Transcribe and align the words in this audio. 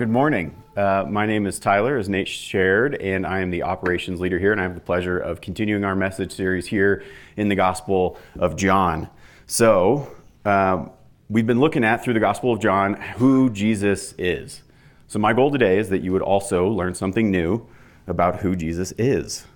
Good 0.00 0.08
morning. 0.08 0.56
Uh, 0.78 1.04
my 1.06 1.26
name 1.26 1.46
is 1.46 1.58
Tyler, 1.58 1.98
as 1.98 2.08
Nate 2.08 2.26
shared, 2.26 2.94
and 3.02 3.26
I 3.26 3.40
am 3.40 3.50
the 3.50 3.64
operations 3.64 4.18
leader 4.18 4.38
here, 4.38 4.50
and 4.50 4.58
I 4.58 4.64
have 4.64 4.74
the 4.74 4.80
pleasure 4.80 5.18
of 5.18 5.42
continuing 5.42 5.84
our 5.84 5.94
message 5.94 6.32
series 6.32 6.66
here 6.66 7.04
in 7.36 7.50
the 7.50 7.54
Gospel 7.54 8.16
of 8.38 8.56
John. 8.56 9.10
So, 9.44 10.10
um, 10.46 10.90
we've 11.28 11.46
been 11.46 11.60
looking 11.60 11.84
at 11.84 12.02
through 12.02 12.14
the 12.14 12.20
Gospel 12.20 12.50
of 12.50 12.60
John 12.60 12.94
who 12.94 13.50
Jesus 13.50 14.14
is. 14.16 14.62
So, 15.06 15.18
my 15.18 15.34
goal 15.34 15.50
today 15.50 15.76
is 15.76 15.90
that 15.90 16.00
you 16.02 16.12
would 16.12 16.22
also 16.22 16.68
learn 16.68 16.94
something 16.94 17.30
new 17.30 17.66
about 18.06 18.40
who 18.40 18.56
Jesus 18.56 18.94
is. 18.96 19.46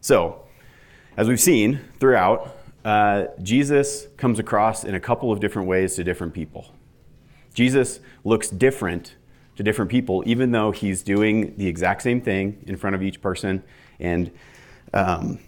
So, 0.00 0.44
as 1.16 1.26
we've 1.26 1.40
seen 1.40 1.80
throughout, 1.98 2.56
uh, 2.84 3.24
Jesus 3.42 4.06
comes 4.16 4.38
across 4.38 4.84
in 4.84 4.94
a 4.94 5.00
couple 5.00 5.32
of 5.32 5.40
different 5.40 5.66
ways 5.66 5.96
to 5.96 6.04
different 6.04 6.34
people. 6.34 6.72
Jesus 7.52 7.98
looks 8.22 8.48
different 8.48 9.16
to 9.58 9.64
different 9.64 9.90
people, 9.90 10.22
even 10.24 10.52
though 10.52 10.70
he's 10.70 11.02
doing 11.02 11.52
the 11.56 11.66
exact 11.66 12.00
same 12.02 12.20
thing 12.20 12.62
in 12.68 12.76
front 12.76 12.94
of 12.94 13.02
each 13.02 13.20
person. 13.20 13.60
And 13.98 14.30
um, 14.94 15.40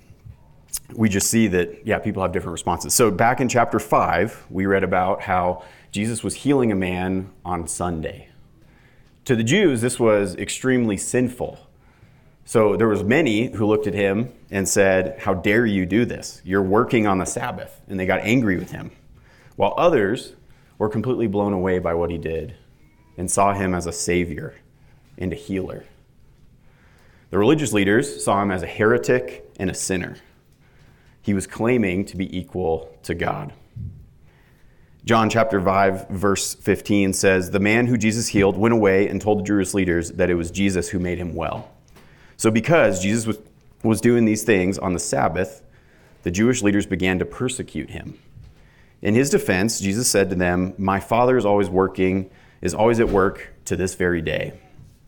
we 0.96 1.08
just 1.08 1.30
see 1.30 1.46
that, 1.46 1.86
yeah, 1.86 2.00
people 2.00 2.20
have 2.20 2.32
different 2.32 2.50
responses. 2.50 2.92
So 2.92 3.12
back 3.12 3.40
in 3.40 3.48
chapter 3.48 3.78
5, 3.78 4.46
we 4.50 4.66
read 4.66 4.82
about 4.82 5.22
how 5.22 5.62
Jesus 5.92 6.24
was 6.24 6.34
healing 6.34 6.72
a 6.72 6.74
man 6.74 7.30
on 7.44 7.68
Sunday. 7.68 8.28
To 9.26 9.36
the 9.36 9.44
Jews, 9.44 9.80
this 9.80 10.00
was 10.00 10.34
extremely 10.34 10.96
sinful. 10.96 11.60
So 12.44 12.74
there 12.74 12.88
was 12.88 13.04
many 13.04 13.52
who 13.52 13.64
looked 13.64 13.86
at 13.86 13.94
him 13.94 14.32
and 14.50 14.68
said, 14.68 15.20
"How 15.20 15.34
dare 15.34 15.66
you 15.66 15.86
do 15.86 16.04
this? 16.04 16.42
You're 16.44 16.64
working 16.64 17.06
on 17.06 17.18
the 17.18 17.26
Sabbath." 17.26 17.80
And 17.86 18.00
they 18.00 18.06
got 18.06 18.18
angry 18.22 18.56
with 18.56 18.72
him. 18.72 18.90
While 19.54 19.74
others 19.76 20.34
were 20.78 20.88
completely 20.88 21.28
blown 21.28 21.52
away 21.52 21.78
by 21.78 21.94
what 21.94 22.10
he 22.10 22.18
did 22.18 22.56
and 23.16 23.30
saw 23.30 23.52
him 23.52 23.74
as 23.74 23.86
a 23.86 23.92
savior 23.92 24.54
and 25.18 25.32
a 25.32 25.36
healer. 25.36 25.84
The 27.30 27.38
religious 27.38 27.72
leaders 27.72 28.24
saw 28.24 28.42
him 28.42 28.50
as 28.50 28.62
a 28.62 28.66
heretic 28.66 29.48
and 29.58 29.70
a 29.70 29.74
sinner. 29.74 30.16
He 31.22 31.34
was 31.34 31.46
claiming 31.46 32.04
to 32.06 32.16
be 32.16 32.36
equal 32.36 32.96
to 33.04 33.14
God. 33.14 33.52
John 35.04 35.30
chapter 35.30 35.60
5 35.60 36.08
verse 36.08 36.54
15 36.54 37.12
says, 37.12 37.50
"The 37.50 37.60
man 37.60 37.86
who 37.86 37.96
Jesus 37.96 38.28
healed 38.28 38.56
went 38.56 38.74
away 38.74 39.08
and 39.08 39.20
told 39.20 39.38
the 39.38 39.44
Jewish 39.44 39.74
leaders 39.74 40.10
that 40.12 40.28
it 40.28 40.34
was 40.34 40.50
Jesus 40.50 40.88
who 40.88 40.98
made 40.98 41.18
him 41.18 41.34
well." 41.34 41.70
So 42.36 42.50
because 42.50 43.00
Jesus 43.00 43.26
was, 43.26 43.38
was 43.82 44.00
doing 44.00 44.24
these 44.24 44.42
things 44.42 44.78
on 44.78 44.92
the 44.92 44.98
Sabbath, 44.98 45.62
the 46.22 46.30
Jewish 46.30 46.62
leaders 46.62 46.86
began 46.86 47.18
to 47.18 47.24
persecute 47.24 47.90
him. 47.90 48.18
In 49.02 49.14
his 49.14 49.30
defense, 49.30 49.80
Jesus 49.80 50.08
said 50.08 50.28
to 50.30 50.36
them, 50.36 50.74
"My 50.76 51.00
Father 51.00 51.36
is 51.36 51.46
always 51.46 51.70
working 51.70 52.28
is 52.60 52.74
always 52.74 53.00
at 53.00 53.08
work 53.08 53.54
to 53.66 53.76
this 53.76 53.94
very 53.94 54.20
day, 54.22 54.58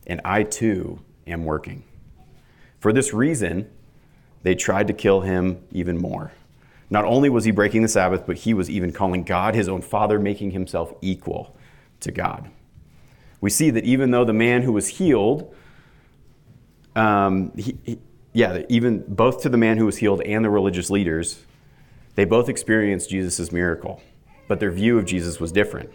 and 0.06 0.20
I 0.24 0.42
too 0.42 1.00
am 1.26 1.44
working. 1.44 1.84
For 2.80 2.92
this 2.92 3.12
reason, 3.12 3.70
they 4.42 4.54
tried 4.54 4.88
to 4.88 4.92
kill 4.92 5.20
him 5.20 5.62
even 5.70 5.98
more. 5.98 6.32
Not 6.90 7.04
only 7.04 7.30
was 7.30 7.44
he 7.44 7.52
breaking 7.52 7.82
the 7.82 7.88
Sabbath, 7.88 8.26
but 8.26 8.36
he 8.36 8.54
was 8.54 8.68
even 8.68 8.92
calling 8.92 9.22
God 9.22 9.54
his 9.54 9.68
own 9.68 9.82
Father, 9.82 10.18
making 10.18 10.50
himself 10.50 10.92
equal 11.00 11.56
to 12.00 12.10
God. 12.10 12.50
We 13.40 13.50
see 13.50 13.70
that 13.70 13.84
even 13.84 14.10
though 14.10 14.24
the 14.24 14.32
man 14.32 14.62
who 14.62 14.72
was 14.72 14.88
healed, 14.88 15.54
um, 16.94 17.52
he, 17.56 17.78
he, 17.82 17.98
yeah, 18.32 18.62
even 18.68 19.04
both 19.08 19.42
to 19.42 19.48
the 19.48 19.56
man 19.56 19.78
who 19.78 19.86
was 19.86 19.96
healed 19.96 20.20
and 20.22 20.44
the 20.44 20.50
religious 20.50 20.90
leaders, 20.90 21.44
they 22.14 22.24
both 22.24 22.48
experienced 22.48 23.10
Jesus' 23.10 23.52
miracle, 23.52 24.02
but 24.48 24.60
their 24.60 24.70
view 24.70 24.98
of 24.98 25.06
Jesus 25.06 25.40
was 25.40 25.50
different. 25.50 25.90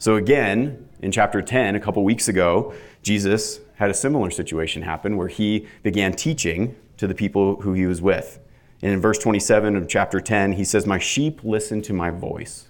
So, 0.00 0.16
again, 0.16 0.88
in 1.00 1.12
chapter 1.12 1.42
10, 1.42 1.76
a 1.76 1.80
couple 1.80 2.02
weeks 2.04 2.26
ago, 2.26 2.72
Jesus 3.02 3.60
had 3.74 3.90
a 3.90 3.94
similar 3.94 4.30
situation 4.30 4.80
happen 4.80 5.18
where 5.18 5.28
he 5.28 5.66
began 5.82 6.14
teaching 6.14 6.74
to 6.96 7.06
the 7.06 7.14
people 7.14 7.60
who 7.60 7.74
he 7.74 7.84
was 7.84 8.00
with. 8.00 8.40
And 8.80 8.94
in 8.94 9.00
verse 9.02 9.18
27 9.18 9.76
of 9.76 9.88
chapter 9.88 10.18
10, 10.18 10.52
he 10.52 10.64
says, 10.64 10.86
My 10.86 10.98
sheep 10.98 11.44
listen 11.44 11.82
to 11.82 11.92
my 11.92 12.08
voice. 12.08 12.68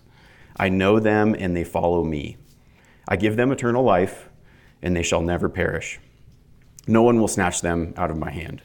I 0.56 0.70
know 0.70 0.98
them 0.98 1.36
and 1.38 1.56
they 1.56 1.62
follow 1.62 2.02
me. 2.02 2.36
I 3.06 3.14
give 3.14 3.36
them 3.36 3.52
eternal 3.52 3.84
life 3.84 4.28
and 4.82 4.97
they 4.97 5.04
shall 5.04 5.22
never 5.22 5.48
perish. 5.48 6.00
No 6.88 7.02
one 7.02 7.20
will 7.20 7.28
snatch 7.28 7.60
them 7.60 7.94
out 7.97 8.10
of 8.10 8.18
my 8.18 8.32
hand. 8.32 8.60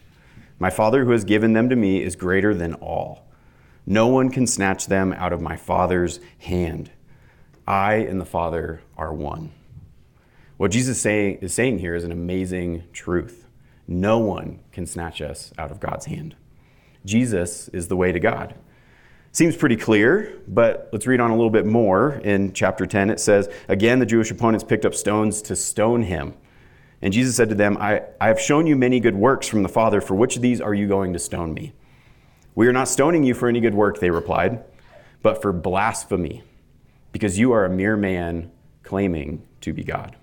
My 0.58 0.72
Father 0.72 1.06
who 1.06 1.12
has 1.12 1.24
given 1.24 1.54
them 1.54 1.70
to 1.70 1.76
me 1.76 2.02
is 2.02 2.16
greater 2.16 2.56
than 2.56 2.74
all. 2.74 3.28
No 3.86 4.08
one 4.08 4.32
can 4.32 4.48
snatch 4.48 4.88
them 4.88 5.14
out 5.14 5.34
of 5.34 5.40
my 5.40 5.56
Father's 5.56 6.20
hand. 6.40 6.90
I 7.68 7.96
and 7.96 8.22
the 8.22 8.26
Father 8.26 8.82
are 8.98 9.14
one. 9.14 9.52
What 10.58 10.72
Jesus 10.72 11.02
say, 11.02 11.38
is 11.42 11.54
saying 11.54 11.80
here 11.80 11.96
is 11.96 12.04
an 12.04 12.12
amazing 12.12 12.84
truth. 12.94 13.48
No 13.88 14.20
one 14.20 14.60
can 14.72 14.86
snatch 14.86 15.22
us 15.22 15.52
out 15.58 15.72
of 15.72 15.80
God's 15.80 16.06
hand. 16.06 16.36
Jesus 17.06 17.68
is 17.70 17.88
the 17.88 17.98
way 17.98 18.12
to 18.12 18.20
God. 18.20 18.56
Seems 19.32 19.58
pretty 19.58 19.76
clear, 19.76 20.40
but 20.48 20.90
let's 20.94 21.08
read 21.08 21.20
on 21.20 21.30
a 21.30 21.36
little 21.36 21.50
bit 21.50 21.66
more. 21.66 22.14
In 22.14 22.54
chapter 22.54 22.86
10, 22.86 23.10
it 23.10 23.20
says, 23.20 23.50
Again, 23.68 24.00
the 24.00 24.06
Jewish 24.06 24.32
opponents 24.32 24.64
picked 24.64 24.86
up 24.86 24.96
stones 24.96 25.42
to 25.44 25.56
stone 25.56 26.04
him. 26.04 26.36
And 27.02 27.14
Jesus 27.14 27.36
said 27.36 27.50
to 27.50 27.56
them, 27.56 27.78
I, 27.78 28.04
I 28.22 28.28
have 28.28 28.40
shown 28.40 28.66
you 28.66 28.76
many 28.76 29.00
good 29.00 29.16
works 29.16 29.48
from 29.48 29.62
the 29.62 29.70
Father. 29.70 30.00
For 30.00 30.16
which 30.16 30.38
of 30.38 30.42
these 30.42 30.62
are 30.62 30.74
you 30.74 30.88
going 30.88 31.14
to 31.14 31.20
stone 31.20 31.54
me? 31.54 31.74
We 32.54 32.68
are 32.68 32.74
not 32.74 32.88
stoning 32.88 33.24
you 33.24 33.34
for 33.34 33.50
any 33.50 33.60
good 33.60 33.76
work, 33.76 34.00
they 34.00 34.10
replied, 34.10 34.64
but 35.22 35.42
for 35.42 35.52
blasphemy 35.52 36.44
because 37.16 37.40
you 37.40 37.54
are 37.54 37.64
a 37.64 37.70
mere 37.70 37.96
man 37.96 38.52
claiming 38.84 39.42
to 39.62 39.72
be 39.72 39.86
God. 39.86 40.18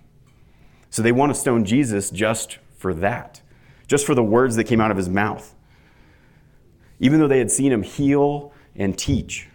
So 0.91 1.01
they 1.01 1.11
want 1.11 1.33
to 1.33 1.41
stone 1.41 1.65
Jesus 1.65 2.11
just 2.11 2.59
for 2.77 2.93
that, 2.93 3.41
just 3.87 4.05
for 4.05 4.15
the 4.15 4.23
words 4.23 4.57
that 4.57 4.65
came 4.65 4.79
out 4.79 4.91
of 4.91 4.99
his 4.99 5.09
mouth. 5.09 5.55
Even 7.01 7.19
though 7.19 7.29
they 7.29 7.39
had 7.39 7.51
seen 7.51 7.73
him 7.73 7.83
heal 7.83 8.53
and 8.77 8.99
teach, 8.99 9.49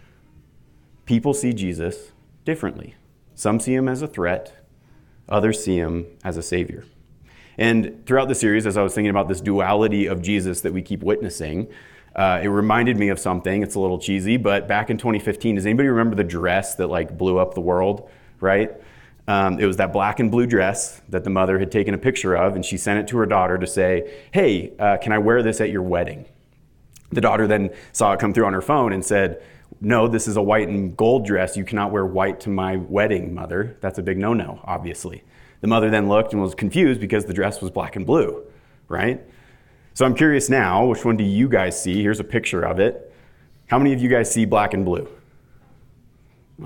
people 1.06 1.32
see 1.32 1.52
Jesus 1.52 2.10
differently. 2.44 2.96
Some 3.36 3.60
see 3.60 3.72
him 3.72 3.88
as 3.88 4.02
a 4.02 4.08
threat, 4.08 4.66
others 5.28 5.62
see 5.62 5.76
him 5.76 6.06
as 6.24 6.36
a 6.36 6.42
savior. 6.42 6.86
And 7.56 8.04
throughout 8.04 8.26
the 8.26 8.34
series, 8.34 8.66
as 8.66 8.76
I 8.76 8.82
was 8.82 8.96
thinking 8.96 9.10
about 9.10 9.28
this 9.28 9.40
duality 9.40 10.06
of 10.06 10.22
Jesus 10.22 10.62
that 10.62 10.72
we 10.72 10.82
keep 10.82 11.04
witnessing, 11.04 11.68
uh, 12.18 12.40
it 12.42 12.48
reminded 12.48 12.96
me 12.96 13.10
of 13.10 13.18
something. 13.20 13.62
It's 13.62 13.76
a 13.76 13.80
little 13.80 14.00
cheesy, 14.00 14.36
but 14.36 14.66
back 14.66 14.90
in 14.90 14.98
2015, 14.98 15.54
does 15.54 15.64
anybody 15.64 15.88
remember 15.88 16.16
the 16.16 16.24
dress 16.24 16.74
that 16.74 16.88
like 16.88 17.16
blew 17.16 17.38
up 17.38 17.54
the 17.54 17.60
world? 17.60 18.10
Right? 18.40 18.72
Um, 19.28 19.60
it 19.60 19.66
was 19.66 19.76
that 19.76 19.92
black 19.92 20.18
and 20.18 20.28
blue 20.28 20.46
dress 20.46 21.00
that 21.10 21.22
the 21.22 21.30
mother 21.30 21.60
had 21.60 21.70
taken 21.70 21.94
a 21.94 21.98
picture 21.98 22.34
of, 22.34 22.56
and 22.56 22.64
she 22.64 22.76
sent 22.76 22.98
it 22.98 23.06
to 23.08 23.18
her 23.18 23.26
daughter 23.26 23.56
to 23.56 23.66
say, 23.68 24.10
"Hey, 24.32 24.72
uh, 24.80 24.96
can 24.96 25.12
I 25.12 25.18
wear 25.18 25.44
this 25.44 25.60
at 25.60 25.70
your 25.70 25.82
wedding?" 25.82 26.24
The 27.12 27.20
daughter 27.20 27.46
then 27.46 27.70
saw 27.92 28.12
it 28.14 28.18
come 28.18 28.34
through 28.34 28.46
on 28.46 28.52
her 28.52 28.62
phone 28.62 28.92
and 28.92 29.04
said, 29.04 29.40
"No, 29.80 30.08
this 30.08 30.26
is 30.26 30.36
a 30.36 30.42
white 30.42 30.68
and 30.68 30.96
gold 30.96 31.24
dress. 31.24 31.56
You 31.56 31.64
cannot 31.64 31.92
wear 31.92 32.04
white 32.04 32.40
to 32.40 32.50
my 32.50 32.76
wedding, 32.76 33.32
mother. 33.32 33.76
That's 33.80 33.98
a 33.98 34.02
big 34.02 34.18
no-no, 34.18 34.58
obviously." 34.64 35.22
The 35.60 35.68
mother 35.68 35.88
then 35.88 36.08
looked 36.08 36.32
and 36.32 36.42
was 36.42 36.56
confused 36.56 37.00
because 37.00 37.26
the 37.26 37.34
dress 37.34 37.60
was 37.60 37.70
black 37.70 37.94
and 37.94 38.04
blue, 38.04 38.42
right? 38.88 39.20
So 39.98 40.04
I'm 40.04 40.14
curious 40.14 40.48
now, 40.48 40.86
which 40.86 41.04
one 41.04 41.16
do 41.16 41.24
you 41.24 41.48
guys 41.48 41.82
see? 41.82 42.00
Here's 42.00 42.20
a 42.20 42.24
picture 42.24 42.62
of 42.62 42.78
it. 42.78 43.12
How 43.66 43.78
many 43.78 43.92
of 43.92 44.00
you 44.00 44.08
guys 44.08 44.30
see 44.30 44.44
black 44.44 44.72
and 44.72 44.84
blue? 44.84 45.08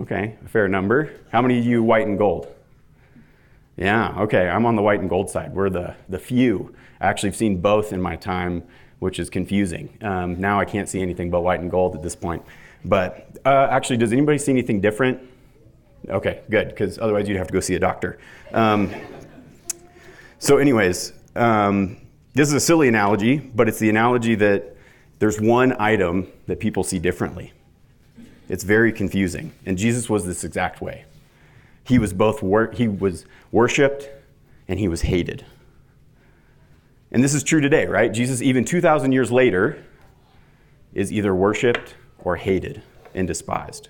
Okay, 0.03 0.37
a 0.45 0.49
fair 0.51 0.69
number. 0.69 1.11
How 1.31 1.41
many 1.41 1.59
of 1.59 1.65
you 1.65 1.83
white 1.83 2.07
and 2.07 2.19
gold? 2.19 2.55
Yeah, 3.79 4.15
okay, 4.19 4.51
I'm 4.51 4.67
on 4.67 4.77
the 4.77 4.83
white 4.83 5.01
and 5.01 5.09
gold 5.09 5.31
side. 5.31 5.55
We're 5.55 5.71
the, 5.71 5.95
the 6.11 6.19
few. 6.19 6.75
I 7.01 7.07
actually 7.07 7.31
have 7.31 7.37
seen 7.37 7.59
both 7.63 7.95
in 7.95 8.03
my 8.03 8.17
time, 8.17 8.65
which 8.99 9.19
is 9.19 9.31
confusing. 9.31 9.97
Um, 10.03 10.39
now 10.39 10.61
I 10.61 10.67
can't 10.67 10.87
see 10.87 11.01
anything 11.01 11.31
but 11.31 11.41
white 11.41 11.61
and 11.61 11.71
gold 11.71 11.97
at 11.97 12.03
this 12.03 12.15
point. 12.15 12.43
But 12.85 13.39
uh, 13.47 13.69
actually, 13.71 13.97
does 13.97 14.13
anybody 14.13 14.37
see 14.37 14.53
anything 14.53 14.83
different? 14.83 15.19
Okay, 16.07 16.43
good, 16.51 16.69
because 16.69 16.99
otherwise 16.99 17.31
you'd 17.31 17.39
have 17.39 17.47
to 17.47 17.55
go 17.55 17.61
see 17.61 17.77
a 17.77 17.81
doctor. 17.81 18.19
Um, 18.53 18.93
so, 20.39 20.59
anyways, 20.59 21.15
um, 21.35 21.97
this 22.35 22.49
is 22.49 22.55
a 22.55 22.61
silly 22.61 22.89
analogy, 22.89 23.39
but 23.39 23.69
it's 23.69 23.79
the 23.79 23.91
analogy 23.91 24.35
that 24.37 24.77
there's 25.19 25.41
one 25.41 25.75
item 25.81 26.27
that 26.47 26.61
people 26.61 26.83
see 26.83 26.99
differently. 26.99 27.53
It's 28.49 28.65
very 28.65 28.93
confusing. 28.93 29.53
And 29.67 29.79
Jesus 29.79 30.09
was 30.11 30.27
this 30.27 30.45
exact 30.45 30.81
way. 30.81 31.05
He 31.85 31.99
was 31.99 32.13
both 32.13 32.43
wor- 32.43 32.71
he 32.73 32.89
was 32.89 33.25
worshiped 33.51 34.09
and 34.69 34.79
he 34.79 34.89
was 34.89 35.03
hated. 35.03 35.45
And 37.11 37.23
this 37.23 37.35
is 37.35 37.43
true 37.43 37.61
today, 37.61 37.87
right? 37.87 38.13
Jesus, 38.13 38.41
even 38.41 38.65
2,000 38.65 39.13
years 39.13 39.31
later, 39.31 39.83
is 40.95 41.13
either 41.13 41.35
worshiped 41.35 41.95
or 42.19 42.37
hated 42.37 42.83
and 43.15 43.29
despised. 43.29 43.89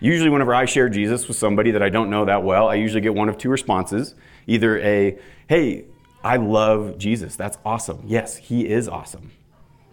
Usually, 0.00 0.28
whenever 0.28 0.54
I 0.54 0.66
share 0.66 0.88
Jesus 0.88 1.26
with 1.28 1.36
somebody 1.36 1.70
that 1.70 1.82
I 1.82 1.88
don't 1.88 2.10
know 2.10 2.26
that 2.26 2.42
well, 2.42 2.68
I 2.68 2.74
usually 2.74 3.00
get 3.00 3.14
one 3.14 3.28
of 3.28 3.38
two 3.38 3.48
responses 3.48 4.14
either 4.46 4.78
a, 4.80 5.18
hey, 5.48 5.84
I 6.24 6.36
love 6.36 6.96
Jesus. 6.96 7.36
That's 7.36 7.58
awesome. 7.64 8.02
Yes, 8.06 8.36
he 8.36 8.66
is 8.66 8.88
awesome. 8.88 9.30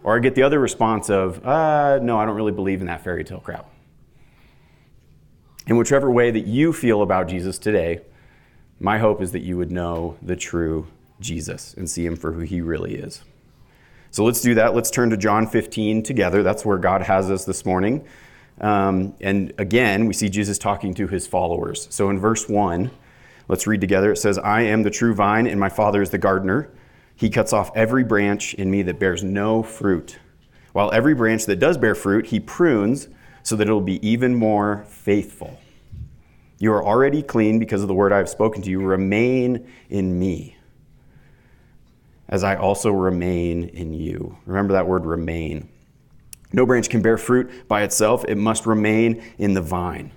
Or 0.04 0.16
I 0.16 0.20
get 0.20 0.34
the 0.34 0.44
other 0.44 0.60
response 0.60 1.10
of, 1.10 1.46
uh, 1.46 2.00
no, 2.02 2.18
I 2.18 2.26
don't 2.26 2.36
really 2.36 2.54
believe 2.54 2.80
in 2.80 2.88
that 2.88 3.04
fairy 3.04 3.24
tale 3.24 3.42
crap. 3.42 3.70
In 5.68 5.78
whichever 5.78 6.10
way 6.10 6.32
that 6.32 6.48
you 6.48 6.74
feel 6.74 7.02
about 7.02 7.28
Jesus 7.28 7.60
today, 7.60 8.00
my 8.80 8.98
hope 8.98 9.22
is 9.22 9.34
that 9.34 9.42
you 9.42 9.58
would 9.58 9.72
know 9.72 10.18
the 10.22 10.36
true 10.36 10.88
Jesus 11.20 11.74
and 11.76 11.88
see 11.88 12.06
him 12.06 12.16
for 12.16 12.32
who 12.32 12.40
he 12.40 12.62
really 12.62 12.96
is. 12.96 13.22
So 14.10 14.24
let's 14.24 14.42
do 14.42 14.56
that. 14.56 14.74
Let's 14.74 14.90
turn 14.90 15.10
to 15.12 15.18
John 15.18 15.46
15 15.46 16.02
together. 16.02 16.44
That's 16.44 16.66
where 16.66 16.78
God 16.78 17.04
has 17.04 17.30
us 17.30 17.46
this 17.46 17.66
morning. 17.66 18.06
Um, 18.60 19.16
and 19.22 19.54
again, 19.58 20.08
we 20.08 20.14
see 20.14 20.30
Jesus 20.30 20.58
talking 20.58 20.94
to 20.96 21.08
his 21.08 21.28
followers. 21.28 21.88
So 21.92 22.10
in 22.10 22.20
verse 22.20 22.50
1, 22.50 22.90
let's 23.52 23.68
read 23.68 23.82
together. 23.82 24.14
It 24.14 24.18
says, 24.18 24.38
I 24.40 24.62
am 24.62 24.82
the 24.82 24.90
true 24.90 25.14
vine, 25.14 25.46
and 25.46 25.60
my 25.60 25.68
Father 25.68 26.02
is 26.02 26.10
the 26.10 26.18
gardener. 26.18 26.72
He 27.18 27.30
cuts 27.30 27.52
off 27.52 27.70
every 27.76 28.06
branch 28.06 28.54
in 28.54 28.72
me 28.72 28.82
that 28.84 28.98
bears 28.98 29.24
no 29.24 29.62
fruit, 29.62 30.18
while 30.72 30.90
every 30.94 31.14
branch 31.14 31.46
that 31.48 31.60
does 31.60 31.78
bear 31.78 31.94
fruit, 31.94 32.28
he 32.28 32.40
prunes 32.40 33.10
so 33.44 33.58
that 33.58 33.68
it 33.68 33.72
will 33.72 33.82
be 33.82 34.08
even 34.08 34.36
more 34.36 34.86
faithful. 34.88 35.60
You 36.60 36.72
are 36.72 36.84
already 36.84 37.22
clean 37.22 37.60
because 37.60 37.82
of 37.82 37.90
the 37.90 37.94
word 37.94 38.14
I 38.14 38.20
have 38.20 38.30
spoken 38.30 38.62
to 38.62 38.70
you. 38.70 38.82
Remain 38.82 39.70
in 39.90 40.18
me, 40.18 40.56
as 42.30 42.46
I 42.46 42.56
also 42.56 42.92
remain 42.92 43.66
in 43.66 43.94
you. 43.94 44.38
Remember 44.46 44.74
that 44.74 44.88
word 44.88 45.06
remain. 45.06 45.68
No 46.54 46.66
branch 46.66 46.90
can 46.90 47.02
bear 47.02 47.18
fruit 47.18 47.68
by 47.68 47.84
itself, 47.84 48.24
it 48.30 48.36
must 48.36 48.66
remain 48.66 49.22
in 49.38 49.54
the 49.56 49.62
vine. 49.62 50.14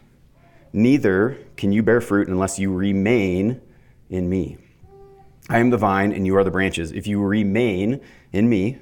Neither 0.75 1.39
can 1.57 1.71
you 1.71 1.85
bear 1.85 2.01
fruit 2.01 2.27
unless 2.27 2.59
you 2.59 2.73
remain 2.73 3.61
in 4.11 4.29
me. 4.29 4.59
I 5.49 5.61
am 5.61 5.71
the 5.71 5.77
vine, 5.77 6.11
and 6.11 6.27
you 6.27 6.37
are 6.37 6.43
the 6.43 6.51
branches. 6.51 6.91
If 6.91 7.07
you 7.07 7.23
remain 7.23 8.01
in 8.33 8.49
me, 8.49 8.79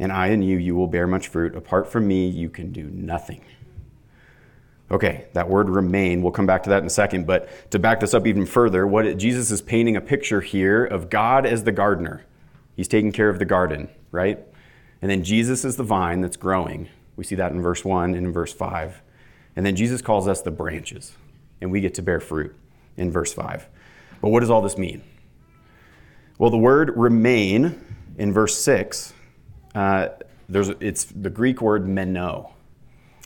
and 0.00 0.10
I 0.10 0.28
in 0.28 0.42
you, 0.42 0.58
you 0.58 0.74
will 0.74 0.88
bear 0.88 1.06
much 1.06 1.28
fruit. 1.28 1.54
Apart 1.54 1.86
from 1.86 2.08
me, 2.08 2.26
you 2.26 2.50
can 2.50 2.72
do 2.72 2.90
nothing. 2.90 3.44
Okay, 4.90 5.26
that 5.34 5.48
word 5.48 5.70
remain, 5.70 6.22
we'll 6.22 6.32
come 6.32 6.44
back 6.44 6.64
to 6.64 6.70
that 6.70 6.80
in 6.80 6.86
a 6.86 6.90
second, 6.90 7.24
but 7.24 7.48
to 7.70 7.78
back 7.78 8.00
this 8.00 8.14
up 8.14 8.26
even 8.26 8.44
further, 8.44 8.84
what 8.84 9.16
Jesus 9.16 9.52
is 9.52 9.62
painting 9.62 9.94
a 9.94 10.00
picture 10.00 10.40
here 10.40 10.84
of 10.84 11.08
God 11.08 11.46
as 11.46 11.62
the 11.62 11.72
gardener. 11.72 12.24
He's 12.74 12.88
taking 12.88 13.12
care 13.12 13.28
of 13.28 13.38
the 13.38 13.44
garden, 13.44 13.88
right? 14.10 14.40
And 15.00 15.08
then 15.08 15.22
Jesus 15.22 15.64
is 15.64 15.76
the 15.76 15.84
vine 15.84 16.20
that's 16.20 16.36
growing. 16.36 16.88
We 17.14 17.22
see 17.22 17.36
that 17.36 17.52
in 17.52 17.62
verse 17.62 17.84
1 17.84 18.16
and 18.16 18.26
in 18.26 18.32
verse 18.32 18.52
5. 18.52 19.02
And 19.56 19.66
then 19.66 19.76
Jesus 19.76 20.00
calls 20.00 20.28
us 20.28 20.42
the 20.42 20.50
branches, 20.50 21.16
and 21.60 21.70
we 21.70 21.80
get 21.80 21.94
to 21.94 22.02
bear 22.02 22.20
fruit 22.20 22.54
in 22.96 23.10
verse 23.10 23.32
5. 23.32 23.68
But 24.20 24.28
what 24.28 24.40
does 24.40 24.50
all 24.50 24.62
this 24.62 24.78
mean? 24.78 25.02
Well, 26.38 26.50
the 26.50 26.58
word 26.58 26.92
remain 26.96 27.80
in 28.18 28.32
verse 28.32 28.58
6, 28.62 29.12
uh, 29.74 30.08
there's, 30.48 30.68
it's 30.80 31.04
the 31.04 31.30
Greek 31.30 31.62
word 31.62 31.88
meno. 31.88 32.52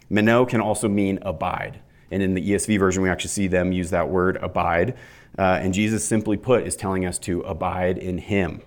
Meno 0.08 0.46
can 0.46 0.60
also 0.60 0.88
mean 0.88 1.18
abide. 1.22 1.80
And 2.10 2.22
in 2.22 2.34
the 2.34 2.50
ESV 2.50 2.78
version, 2.78 3.02
we 3.02 3.08
actually 3.08 3.30
see 3.30 3.46
them 3.48 3.72
use 3.72 3.90
that 3.90 4.08
word 4.08 4.36
abide. 4.36 4.96
Uh, 5.38 5.58
and 5.60 5.74
Jesus, 5.74 6.04
simply 6.04 6.36
put, 6.36 6.66
is 6.66 6.76
telling 6.76 7.04
us 7.04 7.18
to 7.20 7.40
abide 7.42 7.98
in 7.98 8.18
Him. 8.18 8.62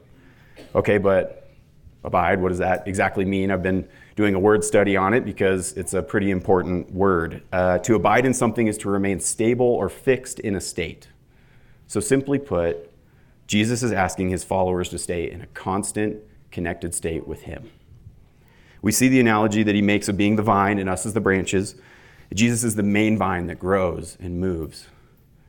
Okay, 0.75 0.97
but 0.97 1.49
abide, 2.03 2.41
what 2.41 2.49
does 2.49 2.57
that 2.57 2.87
exactly 2.87 3.25
mean? 3.25 3.49
I've 3.49 3.63
been 3.63 3.87
doing 4.19 4.35
a 4.35 4.39
word 4.39 4.65
study 4.65 4.97
on 4.97 5.13
it 5.13 5.23
because 5.23 5.71
it's 5.77 5.93
a 5.93 6.03
pretty 6.03 6.29
important 6.29 6.91
word. 6.91 7.41
Uh, 7.53 7.77
to 7.77 7.95
abide 7.95 8.25
in 8.25 8.33
something 8.33 8.67
is 8.67 8.77
to 8.77 8.89
remain 8.89 9.17
stable 9.17 9.65
or 9.65 9.87
fixed 9.87 10.41
in 10.41 10.55
a 10.55 10.59
state. 10.59 11.07
So, 11.87 12.01
simply 12.01 12.37
put, 12.37 12.91
Jesus 13.47 13.81
is 13.81 13.93
asking 13.93 14.29
his 14.29 14.43
followers 14.43 14.89
to 14.89 14.97
stay 14.97 15.31
in 15.31 15.39
a 15.39 15.45
constant, 15.47 16.17
connected 16.51 16.93
state 16.93 17.29
with 17.29 17.43
Him. 17.43 17.71
We 18.81 18.91
see 18.91 19.07
the 19.07 19.21
analogy 19.21 19.63
that 19.63 19.73
he 19.73 19.81
makes 19.81 20.09
of 20.09 20.17
being 20.17 20.35
the 20.35 20.43
vine 20.43 20.79
and 20.79 20.89
us 20.89 21.05
as 21.05 21.13
the 21.13 21.21
branches. 21.21 21.75
Jesus 22.33 22.65
is 22.65 22.75
the 22.75 22.83
main 22.83 23.17
vine 23.17 23.47
that 23.47 23.57
grows 23.57 24.17
and 24.19 24.37
moves, 24.37 24.87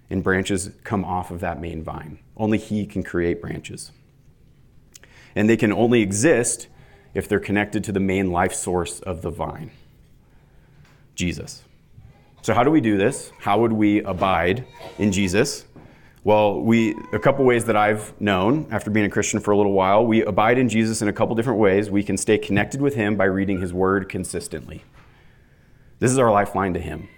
and 0.09 0.23
branches 0.23 0.71
come 0.85 1.05
off 1.05 1.33
of 1.33 1.41
that 1.41 1.61
main 1.61 1.83
vine. 1.83 2.21
Only 2.37 2.59
he 2.59 2.87
can 2.87 3.03
create 3.03 3.41
branches. 3.41 3.91
And 5.35 5.51
they 5.51 5.57
can 5.57 5.73
only 5.73 6.03
exist 6.03 6.69
if 7.15 7.29
they're 7.29 7.41
connected 7.41 7.85
to 7.85 7.93
the 7.93 8.01
main 8.01 8.31
life 8.31 8.55
source 8.55 9.01
of 9.01 9.23
the 9.23 9.31
vine 9.31 9.71
Jesus. 11.15 11.63
So, 12.43 12.55
how 12.55 12.65
do 12.65 12.71
we 12.71 12.81
do 12.81 12.97
this? 12.97 13.33
How 13.39 13.61
would 13.61 13.73
we 13.73 14.03
abide 14.03 14.65
in 14.99 15.13
Jesus? 15.13 15.67
Well, 16.25 16.61
we 16.61 16.95
a 17.13 17.19
couple 17.19 17.45
ways 17.45 17.65
that 17.67 17.77
I've 17.77 18.19
known 18.21 18.67
after 18.71 18.91
being 18.91 19.07
a 19.07 19.11
Christian 19.11 19.41
for 19.41 19.51
a 19.53 19.57
little 19.57 19.73
while, 19.73 20.05
we 20.07 20.23
abide 20.23 20.59
in 20.59 20.69
Jesus 20.69 21.03
in 21.03 21.09
a 21.09 21.13
couple 21.13 21.35
different 21.35 21.59
ways. 21.59 21.91
We 21.91 22.03
can 22.03 22.17
stay 22.17 22.39
connected 22.39 22.81
with 22.81 22.95
him 22.95 23.17
by 23.17 23.25
reading 23.25 23.61
his 23.61 23.73
word 23.73 24.09
consistently. 24.09 24.83
This 25.99 26.11
is 26.11 26.19
our 26.19 26.31
lifeline 26.31 26.75
to 26.75 26.81
him. 26.81 27.09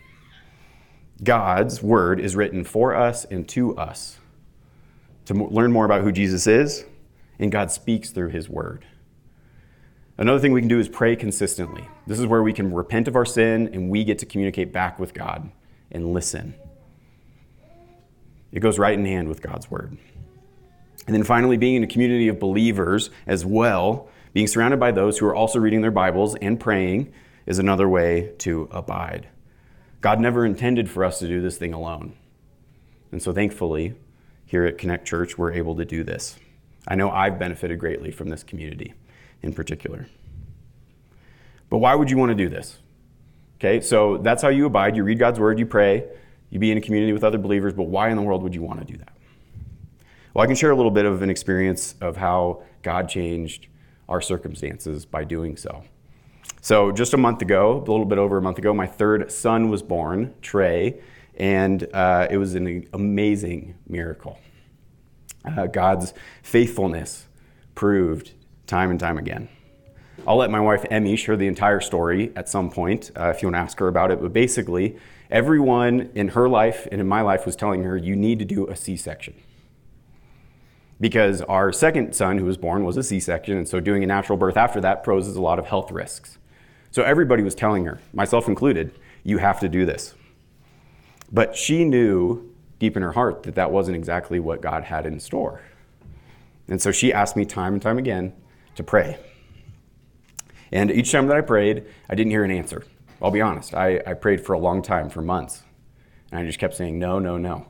God's 1.23 1.83
word 1.83 2.19
is 2.19 2.35
written 2.35 2.65
for 2.65 2.95
us 2.95 3.25
and 3.25 3.49
to 3.51 3.77
us 3.77 4.19
to 5.27 5.35
learn 5.35 5.71
more 5.71 5.85
about 5.85 6.03
who 6.03 6.11
Jesus 6.11 6.49
is, 6.49 6.85
and 7.39 7.53
God 7.53 7.71
speaks 7.71 8.11
through 8.11 8.31
his 8.31 8.49
word. 8.49 8.85
Another 10.23 10.39
thing 10.39 10.53
we 10.53 10.61
can 10.61 10.69
do 10.69 10.79
is 10.79 10.89
pray 10.89 11.17
consistently. 11.17 11.85
This 12.07 12.21
is 12.21 12.27
where 12.27 12.45
we 12.45 12.53
can 12.53 12.73
repent 12.73 13.09
of 13.09 13.17
our 13.17 13.25
sin 13.25 13.69
and 13.73 13.91
we 13.91 14.05
get 14.05 14.21
to 14.21 14.27
communicate 14.27 14.73
back 14.73 15.01
with 15.01 15.15
God 15.15 15.51
and 15.91 16.15
listen. 16.15 16.55
It 18.53 18.61
goes 18.61 18.79
right 18.79 18.97
in 18.97 19.05
hand 19.05 19.27
with 19.27 19.43
God's 19.43 19.69
word. 19.69 19.99
And 21.09 21.17
then 21.17 21.25
finally, 21.25 21.57
being 21.57 21.75
in 21.75 21.83
a 21.83 21.89
community 21.89 22.29
of 22.29 22.39
believers 22.39 23.11
as 23.27 23.45
well, 23.45 24.11
being 24.33 24.47
surrounded 24.47 24.79
by 24.79 24.93
those 24.93 25.19
who 25.19 25.27
are 25.27 25.35
also 25.35 25.59
reading 25.59 25.81
their 25.81 25.91
Bibles 25.91 26.37
and 26.37 26.61
praying 26.61 27.13
is 27.45 27.59
another 27.59 27.89
way 27.89 28.33
to 28.39 28.69
abide. 28.71 29.27
God 30.01 30.21
never 30.21 30.47
intended 30.47 30.89
for 30.89 31.05
us 31.05 31.19
to 31.19 31.27
do 31.27 31.43
this 31.43 31.59
thing 31.59 31.75
alone. 31.75 32.15
And 33.11 33.21
so 33.21 33.33
thankfully, 33.33 33.97
here 34.47 34.67
at 34.67 34.79
Connect 34.79 35.05
Church, 35.05 35.37
we're 35.37 35.51
able 35.51 35.75
to 35.75 35.85
do 35.85 36.05
this. 36.05 36.39
I 36.87 36.95
know 36.95 37.11
I've 37.11 37.41
benefited 37.41 37.81
greatly 37.81 38.13
from 38.13 38.29
this 38.29 38.45
community 38.45 38.95
in 39.43 39.53
particular. 39.53 40.07
But 41.69 41.79
why 41.79 41.95
would 41.95 42.11
you 42.11 42.17
want 42.17 42.31
to 42.31 42.35
do 42.35 42.49
this? 42.49 42.79
Okay, 43.57 43.81
so 43.81 44.19
that's 44.19 44.43
how 44.43 44.49
you 44.49 44.67
abide. 44.67 44.97
You 44.97 45.05
read 45.05 45.19
God's 45.19 45.39
word, 45.39 45.59
you 45.59 45.67
pray, 45.67 46.05
you 46.51 46.59
be 46.59 46.71
in 46.71 46.79
a 46.79 46.81
community 46.81 47.13
with 47.13 47.25
other 47.25 47.39
believers, 47.39 47.73
but 47.73 47.85
why 47.85 48.11
in 48.11 48.17
the 48.17 48.23
world 48.23 48.43
would 48.43 48.55
you 48.55 48.63
want 48.63 48.81
to 48.81 48.85
do 48.85 48.99
that? 48.99 49.13
Well, 50.35 50.43
I 50.43 50.47
can 50.47 50.57
share 50.57 50.71
a 50.71 50.77
little 50.77 50.91
bit 50.91 51.05
of 51.05 51.23
an 51.23 51.31
experience 51.31 51.95
of 52.01 52.17
how 52.17 52.63
God 52.83 53.09
changed 53.09 53.69
our 54.09 54.21
circumstances 54.21 55.05
by 55.05 55.25
doing 55.25 55.57
so. 55.57 55.85
So, 56.61 56.93
just 56.93 57.15
a 57.15 57.17
month 57.17 57.43
ago, 57.43 57.79
a 57.79 57.91
little 57.91 58.05
bit 58.05 58.19
over 58.19 58.37
a 58.37 58.43
month 58.43 58.59
ago, 58.59 58.73
my 58.73 58.87
third 58.87 59.33
son 59.33 59.69
was 59.69 59.83
born, 59.83 60.35
Trey, 60.43 61.01
and 61.37 61.89
uh, 61.93 62.29
it 62.31 62.37
was 62.37 62.55
an 62.55 62.87
amazing 62.93 63.75
miracle. 63.89 64.39
Uh, 65.45 65.67
God's 65.67 66.15
faithfulness 66.43 67.27
proved 67.75 68.33
time 68.73 68.91
and 68.91 68.99
time 68.99 69.19
again. 69.19 69.51
I'll 70.27 70.39
let 70.39 70.51
my 70.51 70.61
wife 70.61 70.87
Emmy 70.91 71.15
share 71.17 71.37
the 71.37 71.47
entire 71.47 71.81
story 71.81 72.33
at 72.35 72.49
some 72.49 72.71
point 72.71 73.11
uh, 73.15 73.29
if 73.29 73.43
you 73.43 73.49
want 73.49 73.57
to 73.57 73.61
ask 73.61 73.79
her 73.81 73.89
about 73.89 74.11
it. 74.11 74.23
But 74.23 74.33
basically, 74.33 74.97
everyone 75.31 76.09
in 76.15 76.29
her 76.29 76.49
life 76.49 76.89
and 76.91 76.99
in 76.99 77.07
my 77.07 77.21
life 77.21 77.45
was 77.45 77.55
telling 77.55 77.83
her, 77.83 77.99
you 77.99 78.17
need 78.17 78.39
to 78.39 78.47
do 78.47 78.67
a 78.69 78.75
C 78.75 78.97
section. 78.97 79.35
Because 80.99 81.43
our 81.43 81.71
second 81.71 82.15
son, 82.15 82.39
who 82.39 82.47
was 82.47 82.57
born, 82.57 82.83
was 82.85 82.97
a 82.97 83.03
C 83.03 83.21
section, 83.21 83.59
and 83.59 83.69
so 83.69 83.79
doing 83.79 84.03
a 84.03 84.07
natural 84.07 84.39
birth 84.39 84.57
after 84.57 84.81
that 84.81 85.05
poses 85.05 85.37
a 85.37 85.43
lot 85.43 85.59
of 85.59 85.67
health 85.67 85.93
risks. 85.93 86.39
So 86.93 87.03
everybody 87.03 87.43
was 87.43 87.55
telling 87.55 87.85
her, 87.85 88.01
myself 88.15 88.49
included, 88.49 88.93
you 89.23 89.37
have 89.37 89.61
to 89.61 89.69
do 89.69 89.85
this. 89.85 90.15
But 91.31 91.57
she 91.57 91.85
knew 91.85 92.55
deep 92.79 92.97
in 92.97 93.03
her 93.03 93.13
heart 93.13 93.43
that 93.43 93.55
that 93.57 93.71
wasn't 93.71 93.99
exactly 93.99 94.41
what 94.41 94.63
God 94.63 94.85
had 94.85 95.05
in 95.05 95.21
store. 95.21 95.61
And 96.69 96.81
so 96.81 96.91
she 96.91 97.13
asked 97.13 97.37
me 97.37 97.45
time 97.45 97.75
and 97.75 97.83
time 97.83 97.99
again 97.99 98.33
to 98.77 98.83
pray. 98.83 99.19
And 100.73 100.91
each 100.91 101.13
time 101.13 101.27
that 101.27 101.37
I 101.37 101.43
prayed, 101.43 101.85
I 102.09 102.15
didn't 102.15 102.31
hear 102.31 102.45
an 102.45 102.51
answer. 102.51 102.85
I'll 103.21 103.31
be 103.31 103.41
honest, 103.41 103.75
I, 103.75 104.01
I 104.07 104.15
prayed 104.15 104.45
for 104.45 104.55
a 104.55 104.59
long 104.59 104.83
time, 104.83 105.11
for 105.11 105.23
months. 105.23 105.63
And 106.31 106.41
I 106.41 106.47
just 106.47 106.59
kept 106.59 106.75
saying, 106.75 106.99
no, 106.99 107.19
no, 107.19 107.37
no. 107.37 107.67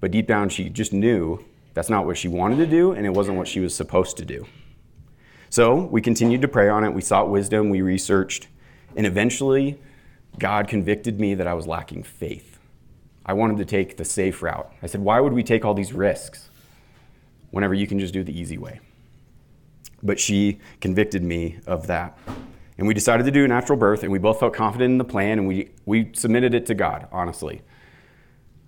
But 0.00 0.10
deep 0.10 0.26
down, 0.26 0.48
she 0.48 0.68
just 0.68 0.92
knew 0.92 1.44
that's 1.74 1.90
not 1.90 2.06
what 2.06 2.16
she 2.16 2.28
wanted 2.28 2.56
to 2.56 2.66
do, 2.66 2.92
and 2.92 3.04
it 3.04 3.10
wasn't 3.10 3.36
what 3.36 3.48
she 3.48 3.60
was 3.60 3.74
supposed 3.74 4.16
to 4.18 4.24
do. 4.24 4.46
So 5.50 5.74
we 5.74 6.00
continued 6.00 6.42
to 6.42 6.48
pray 6.48 6.68
on 6.68 6.84
it. 6.84 6.90
We 6.90 7.02
sought 7.02 7.30
wisdom, 7.30 7.68
we 7.68 7.82
researched, 7.82 8.48
and 8.96 9.06
eventually, 9.06 9.78
God 10.38 10.68
convicted 10.68 11.20
me 11.20 11.34
that 11.34 11.46
I 11.46 11.54
was 11.54 11.66
lacking 11.66 12.04
faith. 12.04 12.58
I 13.24 13.32
wanted 13.32 13.58
to 13.58 13.64
take 13.64 13.96
the 13.96 14.04
safe 14.04 14.42
route. 14.42 14.70
I 14.82 14.86
said, 14.86 15.00
why 15.00 15.20
would 15.20 15.32
we 15.32 15.42
take 15.42 15.64
all 15.64 15.74
these 15.74 15.92
risks 15.92 16.48
whenever 17.50 17.74
you 17.74 17.86
can 17.86 17.98
just 17.98 18.14
do 18.14 18.22
the 18.22 18.38
easy 18.38 18.56
way? 18.56 18.80
But 20.02 20.18
she 20.20 20.58
convicted 20.80 21.22
me 21.22 21.58
of 21.66 21.86
that. 21.86 22.18
And 22.78 22.86
we 22.86 22.94
decided 22.94 23.24
to 23.24 23.30
do 23.30 23.44
a 23.44 23.48
natural 23.48 23.78
birth, 23.78 24.02
and 24.02 24.12
we 24.12 24.18
both 24.18 24.38
felt 24.40 24.52
confident 24.52 24.92
in 24.92 24.98
the 24.98 25.04
plan, 25.04 25.38
and 25.38 25.48
we, 25.48 25.70
we 25.86 26.10
submitted 26.12 26.54
it 26.54 26.66
to 26.66 26.74
God, 26.74 27.08
honestly. 27.10 27.62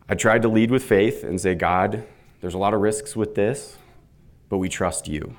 I 0.08 0.14
tried 0.14 0.42
to 0.42 0.48
lead 0.48 0.70
with 0.70 0.82
faith 0.82 1.24
and 1.24 1.38
say, 1.38 1.54
God, 1.54 2.06
there's 2.40 2.54
a 2.54 2.58
lot 2.58 2.72
of 2.72 2.80
risks 2.80 3.14
with 3.14 3.34
this, 3.34 3.76
but 4.48 4.56
we 4.58 4.68
trust 4.68 5.08
you. 5.08 5.36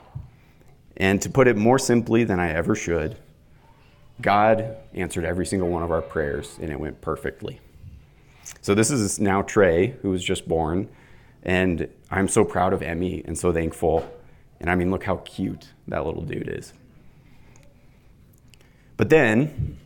And 0.98 1.22
to 1.22 1.30
put 1.30 1.48
it 1.48 1.58
more 1.58 1.80
simply 1.80 2.24
than 2.24 2.40
I 2.40 2.52
ever 2.52 2.76
should, 2.76 3.18
God 4.22 4.78
answered 4.94 5.24
every 5.24 5.46
single 5.46 5.70
one 5.70 5.82
of 5.82 5.92
our 5.92 6.02
prayers, 6.02 6.60
and 6.62 6.72
it 6.72 6.80
went 6.80 7.02
perfectly. 7.02 7.60
So 8.62 8.76
this 8.76 8.92
is 8.92 9.20
now 9.20 9.42
Trey, 9.42 9.96
who 10.02 10.10
was 10.10 10.24
just 10.24 10.48
born, 10.48 10.90
and 11.44 11.88
I'm 12.12 12.28
so 12.28 12.44
proud 12.44 12.74
of 12.74 12.82
Emmy 12.82 13.24
and 13.26 13.38
so 13.38 13.54
thankful. 13.54 14.08
And 14.60 14.70
I 14.70 14.76
mean, 14.76 14.92
look 14.92 15.04
how 15.04 15.18
cute 15.18 15.70
that 15.88 16.06
little 16.06 16.22
dude 16.22 16.50
is. 16.50 16.74
But 18.98 19.10
then, 19.10 19.78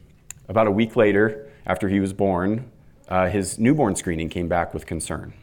about 0.47 0.67
a 0.67 0.71
week 0.71 0.95
later, 0.95 1.51
after 1.65 1.87
he 1.87 1.99
was 1.99 2.13
born, 2.13 2.71
uh, 3.07 3.29
his 3.29 3.59
newborn 3.59 3.95
screening 3.95 4.29
came 4.29 4.47
back 4.47 4.73
with 4.73 4.85
concern. 4.85 5.33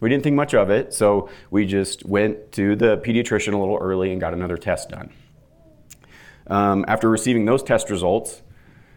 We 0.00 0.08
didn't 0.08 0.22
think 0.22 0.36
much 0.36 0.54
of 0.54 0.70
it, 0.70 0.94
so 0.94 1.28
we 1.50 1.66
just 1.66 2.04
went 2.04 2.52
to 2.52 2.76
the 2.76 2.98
pediatrician 2.98 3.52
a 3.52 3.56
little 3.56 3.78
early 3.78 4.12
and 4.12 4.20
got 4.20 4.32
another 4.32 4.56
test 4.56 4.90
done. 4.90 5.10
Um, 6.46 6.84
after 6.86 7.08
receiving 7.08 7.46
those 7.46 7.62
test 7.62 7.90
results, 7.90 8.42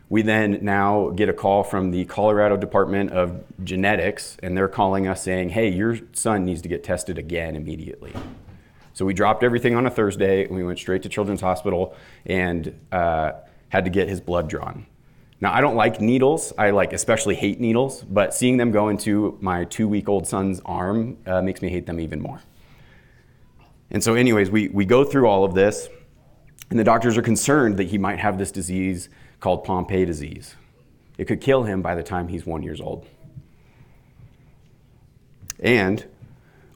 we 0.09 0.21
then 0.21 0.59
now 0.61 1.09
get 1.09 1.29
a 1.29 1.33
call 1.33 1.63
from 1.63 1.91
the 1.91 2.05
Colorado 2.05 2.57
Department 2.57 3.11
of 3.11 3.43
Genetics, 3.63 4.37
and 4.43 4.57
they're 4.57 4.67
calling 4.67 5.07
us 5.07 5.23
saying, 5.23 5.49
hey, 5.49 5.69
your 5.69 5.97
son 6.11 6.43
needs 6.45 6.61
to 6.63 6.69
get 6.69 6.83
tested 6.83 7.17
again 7.17 7.55
immediately. 7.55 8.13
So 9.01 9.05
we 9.05 9.15
dropped 9.15 9.43
everything 9.43 9.73
on 9.73 9.87
a 9.87 9.89
Thursday, 9.89 10.45
and 10.45 10.55
we 10.55 10.63
went 10.63 10.77
straight 10.77 11.01
to 11.01 11.09
Children's 11.09 11.41
Hospital 11.41 11.95
and 12.27 12.79
uh, 12.91 13.31
had 13.69 13.85
to 13.85 13.89
get 13.89 14.07
his 14.07 14.21
blood 14.21 14.47
drawn. 14.47 14.85
Now, 15.39 15.51
I 15.51 15.59
don't 15.59 15.73
like 15.73 15.99
needles. 15.99 16.53
I 16.55 16.69
like 16.69 16.93
especially 16.93 17.33
hate 17.33 17.59
needles, 17.59 18.03
but 18.03 18.31
seeing 18.31 18.57
them 18.57 18.69
go 18.69 18.89
into 18.89 19.39
my 19.41 19.63
two 19.63 19.87
week 19.87 20.07
old 20.07 20.27
son's 20.27 20.61
arm 20.65 21.17
uh, 21.25 21.41
makes 21.41 21.63
me 21.63 21.69
hate 21.69 21.87
them 21.87 21.99
even 21.99 22.21
more. 22.21 22.41
And 23.89 24.03
so, 24.03 24.13
anyways, 24.13 24.51
we, 24.51 24.67
we 24.67 24.85
go 24.85 25.03
through 25.03 25.27
all 25.27 25.43
of 25.43 25.55
this, 25.55 25.89
and 26.69 26.77
the 26.77 26.83
doctors 26.83 27.17
are 27.17 27.23
concerned 27.23 27.77
that 27.77 27.87
he 27.87 27.97
might 27.97 28.19
have 28.19 28.37
this 28.37 28.51
disease 28.51 29.09
called 29.39 29.63
Pompe 29.63 30.05
disease. 30.05 30.57
It 31.17 31.25
could 31.25 31.41
kill 31.41 31.63
him 31.63 31.81
by 31.81 31.95
the 31.95 32.03
time 32.03 32.27
he's 32.27 32.45
one 32.45 32.61
years 32.61 32.79
old. 32.79 33.07
And, 35.59 36.05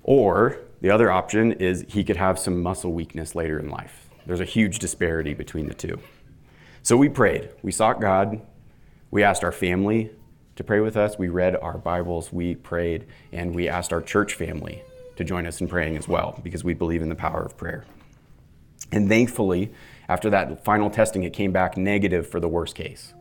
or 0.02 0.65
the 0.86 0.92
other 0.92 1.12
option 1.12 1.54
is 1.54 1.84
he 1.88 2.04
could 2.04 2.18
have 2.18 2.38
some 2.38 2.62
muscle 2.62 2.94
weakness 2.94 3.34
later 3.34 3.58
in 3.58 3.70
life. 3.70 4.08
There's 4.28 4.40
a 4.40 4.46
huge 4.46 4.78
disparity 4.78 5.34
between 5.34 5.66
the 5.66 5.74
two. 5.74 5.98
So 6.84 6.96
we 6.96 7.10
prayed. 7.10 7.50
We 7.64 7.72
sought 7.72 8.00
God. 8.00 8.40
We 9.10 9.24
asked 9.24 9.44
our 9.44 9.52
family 9.52 10.12
to 10.58 10.64
pray 10.64 10.82
with 10.82 10.96
us. 10.96 11.18
We 11.18 11.28
read 11.28 11.56
our 11.56 11.80
Bibles. 11.80 12.32
We 12.32 12.54
prayed. 12.54 13.08
And 13.32 13.56
we 13.56 13.68
asked 13.68 13.92
our 13.92 14.02
church 14.04 14.36
family 14.36 14.84
to 15.16 15.24
join 15.24 15.48
us 15.48 15.60
in 15.60 15.68
praying 15.68 15.98
as 15.98 16.08
well 16.08 16.40
because 16.44 16.64
we 16.64 16.76
believe 16.76 17.02
in 17.02 17.10
the 17.10 17.16
power 17.16 17.42
of 17.42 17.58
prayer. 17.58 17.84
And 18.92 19.10
thankfully, 19.10 19.72
after 20.08 20.30
that 20.30 20.64
final 20.64 20.92
testing, 20.92 21.24
it 21.24 21.34
came 21.34 21.52
back 21.52 21.78
negative 21.78 22.30
for 22.30 22.40
the 22.40 22.48
worst 22.48 22.76
case. 22.76 23.12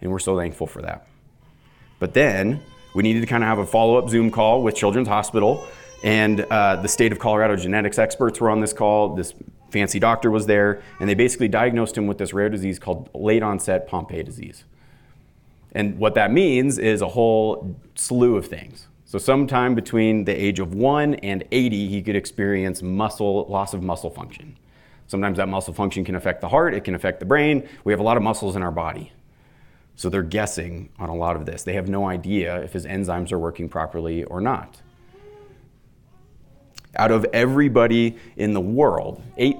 And 0.00 0.10
we're 0.10 0.20
so 0.20 0.38
thankful 0.38 0.66
for 0.66 0.80
that. 0.80 1.06
But 1.98 2.14
then 2.14 2.62
we 2.94 3.02
needed 3.02 3.20
to 3.20 3.26
kind 3.26 3.44
of 3.44 3.48
have 3.48 3.58
a 3.58 3.66
follow 3.66 3.98
up 3.98 4.08
Zoom 4.08 4.30
call 4.30 4.62
with 4.62 4.74
Children's 4.74 5.08
Hospital. 5.08 5.66
And 6.02 6.40
uh, 6.40 6.76
the 6.76 6.88
state 6.88 7.12
of 7.12 7.18
Colorado 7.18 7.56
genetics 7.56 7.98
experts 7.98 8.40
were 8.40 8.50
on 8.50 8.60
this 8.60 8.72
call. 8.72 9.14
This 9.14 9.34
fancy 9.70 9.98
doctor 9.98 10.30
was 10.30 10.46
there. 10.46 10.82
And 10.98 11.08
they 11.08 11.14
basically 11.14 11.48
diagnosed 11.48 11.96
him 11.96 12.06
with 12.06 12.18
this 12.18 12.32
rare 12.32 12.48
disease 12.48 12.78
called 12.78 13.10
late 13.14 13.42
onset 13.42 13.86
Pompe 13.86 14.22
disease. 14.22 14.64
And 15.72 15.98
what 15.98 16.14
that 16.14 16.32
means 16.32 16.78
is 16.78 17.00
a 17.00 17.08
whole 17.08 17.76
slew 17.94 18.36
of 18.36 18.46
things. 18.46 18.88
So, 19.04 19.18
sometime 19.18 19.74
between 19.74 20.24
the 20.24 20.32
age 20.32 20.60
of 20.60 20.74
1 20.74 21.14
and 21.16 21.44
80, 21.50 21.88
he 21.88 22.02
could 22.02 22.16
experience 22.16 22.80
muscle 22.80 23.46
loss 23.48 23.74
of 23.74 23.82
muscle 23.82 24.10
function. 24.10 24.56
Sometimes 25.08 25.38
that 25.38 25.48
muscle 25.48 25.74
function 25.74 26.04
can 26.04 26.14
affect 26.14 26.40
the 26.40 26.48
heart, 26.48 26.74
it 26.74 26.84
can 26.84 26.94
affect 26.94 27.18
the 27.18 27.26
brain. 27.26 27.68
We 27.82 27.92
have 27.92 27.98
a 27.98 28.04
lot 28.04 28.16
of 28.16 28.22
muscles 28.22 28.54
in 28.54 28.62
our 28.62 28.70
body. 28.70 29.12
So 29.96 30.08
they're 30.08 30.22
guessing 30.22 30.90
on 30.98 31.08
a 31.08 31.14
lot 31.14 31.34
of 31.34 31.44
this. 31.44 31.64
They 31.64 31.72
have 31.74 31.88
no 31.88 32.08
idea 32.08 32.62
if 32.62 32.72
his 32.72 32.86
enzymes 32.86 33.32
are 33.32 33.38
working 33.38 33.68
properly 33.68 34.22
or 34.24 34.40
not. 34.40 34.80
Out 36.96 37.10
of 37.10 37.24
everybody 37.32 38.16
in 38.36 38.52
the 38.52 38.60
world, 38.60 39.22
8, 39.36 39.56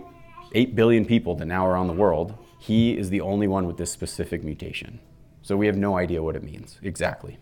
8 0.53 0.75
billion 0.75 1.05
people 1.05 1.35
that 1.37 1.47
now 1.47 1.67
are 1.67 1.77
on 1.77 1.87
the 1.87 1.93
world, 1.93 2.35
he 2.59 2.97
is 2.97 3.11
the 3.11 3.21
only 3.21 3.49
one 3.49 3.67
with 3.67 3.77
this 3.77 3.91
specific 3.91 4.45
mutation. 4.45 5.01
So 5.43 5.57
we 5.57 5.67
have 5.67 5.77
no 5.77 5.97
idea 5.97 6.23
what 6.23 6.37
it 6.37 6.43
means 6.43 6.79
exactly. 6.83 7.39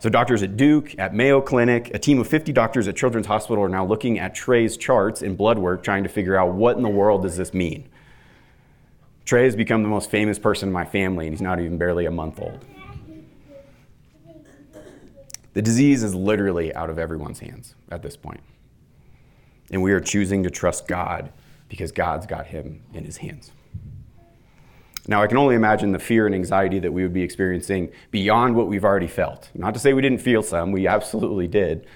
So, 0.00 0.08
doctors 0.08 0.42
at 0.42 0.56
Duke, 0.56 0.98
at 0.98 1.14
Mayo 1.14 1.40
Clinic, 1.40 1.92
a 1.94 1.98
team 1.98 2.18
of 2.18 2.26
50 2.26 2.52
doctors 2.52 2.88
at 2.88 2.96
Children's 2.96 3.28
Hospital 3.28 3.62
are 3.62 3.68
now 3.68 3.86
looking 3.86 4.18
at 4.18 4.34
Trey's 4.34 4.76
charts 4.76 5.22
and 5.22 5.36
blood 5.36 5.60
work, 5.60 5.84
trying 5.84 6.02
to 6.02 6.08
figure 6.08 6.36
out 6.36 6.54
what 6.54 6.76
in 6.76 6.82
the 6.82 6.88
world 6.88 7.22
does 7.22 7.36
this 7.36 7.54
mean. 7.54 7.88
Trey 9.24 9.44
has 9.44 9.54
become 9.54 9.84
the 9.84 9.88
most 9.88 10.10
famous 10.10 10.40
person 10.40 10.68
in 10.68 10.72
my 10.72 10.84
family, 10.84 11.26
and 11.28 11.32
he's 11.32 11.40
not 11.40 11.60
even 11.60 11.78
barely 11.78 12.06
a 12.06 12.10
month 12.10 12.40
old. 12.40 12.64
The 15.54 15.62
disease 15.62 16.02
is 16.02 16.14
literally 16.14 16.74
out 16.74 16.90
of 16.90 16.98
everyone's 16.98 17.40
hands 17.40 17.74
at 17.90 18.02
this 18.02 18.16
point. 18.16 18.40
And 19.70 19.82
we 19.82 19.92
are 19.92 20.00
choosing 20.00 20.42
to 20.42 20.50
trust 20.50 20.86
God 20.86 21.32
because 21.68 21.92
God's 21.92 22.26
got 22.26 22.46
him 22.46 22.82
in 22.92 23.04
his 23.04 23.18
hands. 23.18 23.52
Now, 25.08 25.22
I 25.22 25.26
can 25.26 25.36
only 25.36 25.56
imagine 25.56 25.90
the 25.92 25.98
fear 25.98 26.26
and 26.26 26.34
anxiety 26.34 26.78
that 26.78 26.92
we 26.92 27.02
would 27.02 27.12
be 27.12 27.22
experiencing 27.22 27.90
beyond 28.10 28.54
what 28.54 28.68
we've 28.68 28.84
already 28.84 29.08
felt. 29.08 29.50
Not 29.54 29.74
to 29.74 29.80
say 29.80 29.94
we 29.94 30.02
didn't 30.02 30.20
feel 30.20 30.42
some, 30.42 30.70
we 30.70 30.86
absolutely 30.86 31.48
did. 31.48 31.86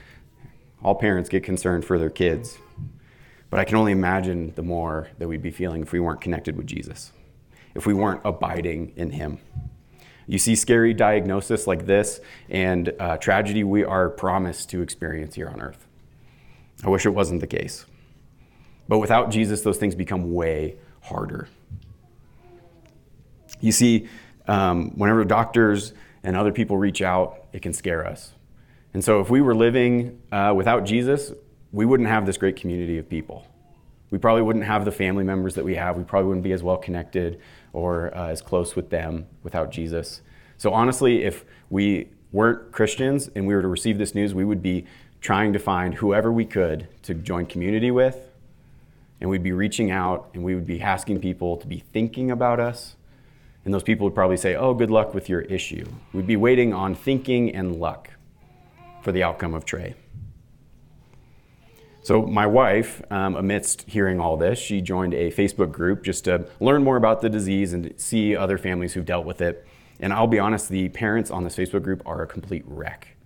All 0.83 0.95
parents 0.95 1.29
get 1.29 1.45
concerned 1.45 1.85
for 1.85 1.99
their 1.99 2.11
kids. 2.11 2.59
But 3.49 3.61
I 3.61 3.65
can 3.65 3.77
only 3.77 3.93
imagine 3.93 4.53
the 4.57 4.63
more 4.63 5.09
that 5.19 5.29
we'd 5.29 5.43
be 5.43 5.53
feeling 5.53 5.83
if 5.83 5.93
we 5.93 6.01
weren't 6.01 6.21
connected 6.21 6.57
with 6.57 6.67
Jesus, 6.67 7.13
if 7.75 7.87
we 7.87 7.95
weren't 7.95 8.23
abiding 8.25 8.93
in 8.97 9.11
Him. 9.11 9.39
You 10.27 10.39
see 10.39 10.57
scary 10.57 10.93
diagnosis 10.93 11.67
like 11.67 11.87
this 11.87 12.21
and 12.49 12.93
uh, 12.99 13.17
tragedy 13.19 13.63
we 13.63 13.85
are 13.85 14.09
promised 14.11 14.71
to 14.71 14.83
experience 14.83 15.35
here 15.35 15.49
on 15.49 15.61
earth. 15.61 15.87
I 16.85 16.89
wish 16.89 17.07
it 17.07 17.11
wasn't 17.11 17.41
the 17.41 17.47
case. 17.47 17.87
But 18.89 18.99
without 18.99 19.31
Jesus, 19.31 19.63
those 19.63 19.79
things 19.79 19.95
become 19.95 20.35
way 20.35 20.77
harder. 21.03 21.49
You 23.61 23.73
see, 23.73 24.09
um, 24.47 24.91
whenever 24.97 25.25
doctors 25.25 25.93
and 26.23 26.37
other 26.37 26.53
people 26.53 26.77
reach 26.77 27.03
out, 27.03 27.47
it 27.53 27.63
can 27.63 27.73
scare 27.73 28.07
us. 28.07 28.33
And 28.93 29.05
so, 29.05 29.21
if 29.21 29.31
we 29.31 29.41
were 29.41 29.55
living 29.55 30.21
uh, 30.33 30.53
without 30.57 30.85
Jesus, 30.85 31.33
we 31.73 31.85
wouldn't 31.85 32.09
have 32.09 32.27
this 32.27 32.37
great 32.37 32.57
community 32.57 32.99
of 32.99 33.09
people. 33.09 33.47
We 34.11 34.19
probably 34.19 34.43
wouldn't 34.43 34.65
have 34.65 34.85
the 34.85 34.93
family 34.93 35.25
members 35.25 35.55
that 35.57 35.65
we 35.65 35.75
have. 35.75 35.97
We 35.97 36.05
probably 36.05 36.29
wouldn't 36.29 36.45
be 36.45 36.53
as 36.53 36.63
well 36.63 36.77
connected 36.77 37.41
or 37.73 38.17
uh, 38.17 38.29
as 38.29 38.41
close 38.41 38.77
with 38.77 38.91
them 38.91 39.27
without 39.43 39.71
Jesus. 39.71 40.23
So, 40.59 40.73
honestly, 40.73 41.25
if 41.25 41.45
we 41.71 42.09
weren't 42.33 42.73
Christians 42.73 43.29
and 43.35 43.47
we 43.47 43.55
were 43.55 43.63
to 43.63 43.69
receive 43.69 43.99
this 43.99 44.15
news, 44.15 44.35
we 44.35 44.45
would 44.45 44.63
be 44.63 44.87
trying 45.21 45.53
to 45.53 45.59
find 45.59 45.95
whoever 45.95 46.31
we 46.31 46.45
could 46.45 46.89
to 47.03 47.15
join 47.15 47.47
community 47.47 47.91
with. 47.91 48.31
And 49.21 49.31
we'd 49.31 49.43
be 49.43 49.53
reaching 49.53 49.91
out 49.91 50.29
and 50.35 50.45
we 50.45 50.55
would 50.55 50.67
be 50.67 50.81
asking 50.81 51.21
people 51.21 51.57
to 51.57 51.67
be 51.67 51.79
thinking 51.79 52.31
about 52.31 52.61
us 52.61 52.97
and 53.67 53.75
those 53.75 53.83
people 53.83 54.05
would 54.05 54.15
probably 54.15 54.37
say, 54.37 54.55
Oh, 54.55 54.73
good 54.73 54.93
luck 54.93 55.13
with 55.13 55.29
your 55.29 55.41
issue. 55.43 55.85
We'd 56.13 56.27
be 56.27 56.37
waiting 56.37 56.73
on 56.73 56.95
thinking 56.95 57.55
and 57.55 57.81
luck 57.81 58.11
for 59.03 59.11
the 59.11 59.25
outcome 59.25 59.55
of 59.55 59.65
Trey. 59.65 59.97
So, 62.07 62.23
my 62.23 62.47
wife, 62.47 63.03
um, 63.11 63.35
amidst 63.35 63.83
hearing 63.83 64.21
all 64.21 64.37
this, 64.37 64.61
she 64.61 64.81
joined 64.81 65.13
a 65.13 65.33
Facebook 65.33 65.73
group 65.73 66.05
just 66.05 66.23
to 66.27 66.47
learn 66.61 66.85
more 66.85 66.97
about 66.97 67.21
the 67.21 67.29
disease 67.29 67.73
and 67.73 67.93
see 67.97 68.37
other 68.37 68.59
families 68.59 68.93
who've 68.93 69.05
dealt 69.05 69.27
with 69.27 69.41
it. 69.41 69.67
And 69.99 70.13
I'll 70.13 70.29
be 70.29 70.39
honest, 70.39 70.69
the 70.69 70.89
parents 70.91 71.33
on 71.33 71.43
this 71.43 71.57
Facebook 71.57 71.83
group 71.83 72.05
are 72.07 72.23
a 72.23 72.27
complete 72.29 72.63
wreck. 72.65 73.17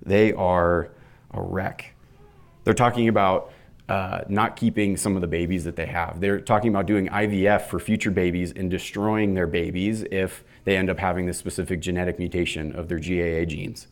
They 0.00 0.32
are 0.32 0.88
a 1.32 1.42
wreck. 1.42 1.94
They're 2.64 2.72
talking 2.72 3.08
about 3.08 3.52
uh, 3.90 4.22
not 4.26 4.56
keeping 4.56 4.96
some 4.96 5.14
of 5.14 5.20
the 5.20 5.28
babies 5.28 5.64
that 5.64 5.76
they 5.76 5.84
have. 5.84 6.18
They're 6.18 6.40
talking 6.40 6.70
about 6.70 6.86
doing 6.86 7.08
IVF 7.08 7.66
for 7.66 7.78
future 7.78 8.10
babies 8.10 8.54
and 8.56 8.70
destroying 8.70 9.34
their 9.34 9.46
babies 9.46 10.02
if 10.10 10.44
they 10.64 10.78
end 10.78 10.88
up 10.88 10.98
having 10.98 11.26
this 11.26 11.36
specific 11.36 11.80
genetic 11.80 12.18
mutation 12.18 12.74
of 12.74 12.88
their 12.88 12.98
GAA 12.98 13.44
genes. 13.44 13.86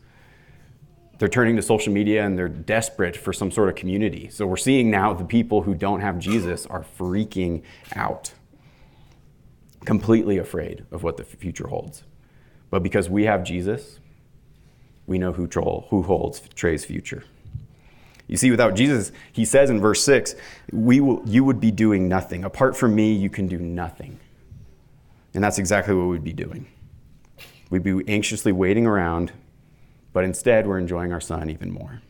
They're 1.19 1.27
turning 1.27 1.55
to 1.55 1.61
social 1.61 1.91
media 1.91 2.25
and 2.25 2.37
they're 2.37 2.47
desperate 2.47 3.17
for 3.17 3.33
some 3.33 3.49
sort 3.49 3.69
of 3.69 3.75
community. 3.75 4.29
So 4.29 4.45
we're 4.45 4.57
seeing 4.57 4.91
now 4.91 5.13
the 5.13 5.25
people 5.25 5.63
who 5.63 5.73
don't 5.73 6.01
have 6.01 6.19
Jesus 6.19 6.65
are 6.67 6.85
freaking 6.97 7.63
out, 7.95 8.33
completely 9.85 10.37
afraid 10.37 10.85
of 10.91 11.03
what 11.03 11.17
the 11.17 11.23
future 11.23 11.67
holds. 11.67 12.03
But 12.69 12.83
because 12.83 13.09
we 13.09 13.23
have 13.23 13.43
Jesus, 13.43 13.99
we 15.07 15.17
know 15.17 15.33
who, 15.33 15.47
troll, 15.47 15.87
who 15.89 16.03
holds 16.03 16.41
Trey's 16.53 16.85
future. 16.85 17.23
You 18.27 18.35
see, 18.35 18.51
without 18.51 18.75
Jesus, 18.75 19.13
he 19.31 19.45
says 19.45 19.69
in 19.69 19.79
verse 19.79 20.03
6, 20.03 20.35
we 20.73 20.99
will, 20.99 21.21
you 21.25 21.45
would 21.45 21.61
be 21.61 21.71
doing 21.71 22.09
nothing. 22.09 22.43
Apart 22.43 22.75
from 22.75 22.93
me, 22.93 23.13
you 23.13 23.29
can 23.29 23.47
do 23.47 23.57
nothing. 23.57 24.19
And 25.33 25.41
that's 25.43 25.57
exactly 25.57 25.95
what 25.95 26.07
we'd 26.07 26.25
be 26.25 26.33
doing. 26.33 26.67
We'd 27.69 27.83
be 27.83 28.03
anxiously 28.07 28.51
waiting 28.51 28.85
around, 28.85 29.31
but 30.17 30.23
instead, 30.23 30.65
we're 30.65 30.79
enjoying 30.79 31.13
our 31.13 31.21
son 31.21 31.47
even 31.47 31.69
more. 31.69 32.01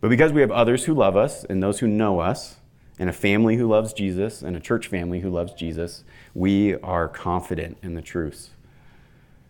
But 0.00 0.08
because 0.08 0.32
we 0.32 0.40
have 0.40 0.50
others 0.50 0.86
who 0.86 0.92
love 0.92 1.16
us 1.16 1.44
and 1.44 1.62
those 1.62 1.78
who 1.78 1.86
know 1.86 2.18
us, 2.18 2.56
and 2.98 3.08
a 3.08 3.12
family 3.12 3.54
who 3.54 3.68
loves 3.68 3.92
Jesus, 3.92 4.42
and 4.42 4.56
a 4.56 4.60
church 4.60 4.88
family 4.88 5.20
who 5.20 5.30
loves 5.30 5.52
Jesus, 5.52 6.02
we 6.34 6.74
are 6.80 7.06
confident 7.06 7.78
in 7.80 7.94
the 7.94 8.02
truth. 8.02 8.50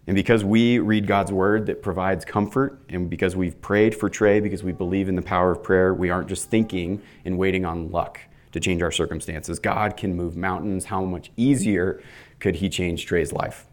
and 0.07 0.15
because 0.15 0.45
we 0.45 0.81
read 0.81 1.07
God's 1.07 1.33
word 1.33 1.65
that 1.65 1.81
provides 1.81 2.27
comfort, 2.27 2.79
and 2.91 3.09
because 3.09 3.35
we've 3.35 3.59
prayed 3.63 3.95
for 3.95 4.11
Trey, 4.11 4.39
because 4.39 4.63
we 4.63 4.73
believe 4.73 5.09
in 5.09 5.15
the 5.15 5.23
power 5.23 5.53
of 5.53 5.63
prayer, 5.63 5.95
we 5.95 6.11
aren't 6.11 6.29
just 6.29 6.51
thinking 6.51 7.01
and 7.25 7.39
waiting 7.39 7.65
on 7.65 7.91
luck 7.91 8.21
to 8.53 8.61
change 8.61 8.83
our 8.83 8.93
circumstances. 8.93 9.59
God 9.59 9.97
can 9.97 10.15
move 10.15 10.37
mountains. 10.37 10.85
How 10.85 11.07
much 11.07 11.31
easier 11.39 12.03
could 12.39 12.57
He 12.57 12.69
change 12.69 13.07
Trey's 13.07 13.33
life? 13.33 13.65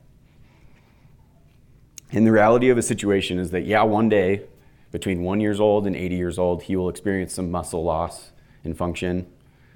And 2.11 2.25
the 2.25 2.31
reality 2.31 2.69
of 2.69 2.77
a 2.77 2.81
situation 2.81 3.39
is 3.39 3.51
that, 3.51 3.65
yeah, 3.65 3.83
one 3.83 4.09
day, 4.09 4.43
between 4.91 5.23
one 5.23 5.41
years 5.41 5.59
old 5.59 5.85
and 5.87 5.95
80 5.95 6.15
years 6.15 6.39
old, 6.39 6.63
he 6.63 6.75
will 6.75 6.87
experience 6.87 7.33
some 7.33 7.51
muscle 7.51 7.83
loss 7.83 8.31
and 8.63 8.77
function. 8.77 9.27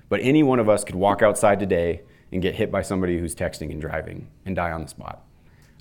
But 0.07 0.21
any 0.23 0.43
one 0.43 0.59
of 0.59 0.69
us 0.69 0.83
could 0.83 0.95
walk 0.95 1.21
outside 1.21 1.59
today 1.59 2.01
and 2.31 2.41
get 2.41 2.55
hit 2.55 2.71
by 2.71 2.81
somebody 2.81 3.19
who's 3.19 3.35
texting 3.35 3.71
and 3.71 3.81
driving 3.81 4.29
and 4.45 4.55
die 4.55 4.71
on 4.71 4.83
the 4.83 4.87
spot. 4.87 5.23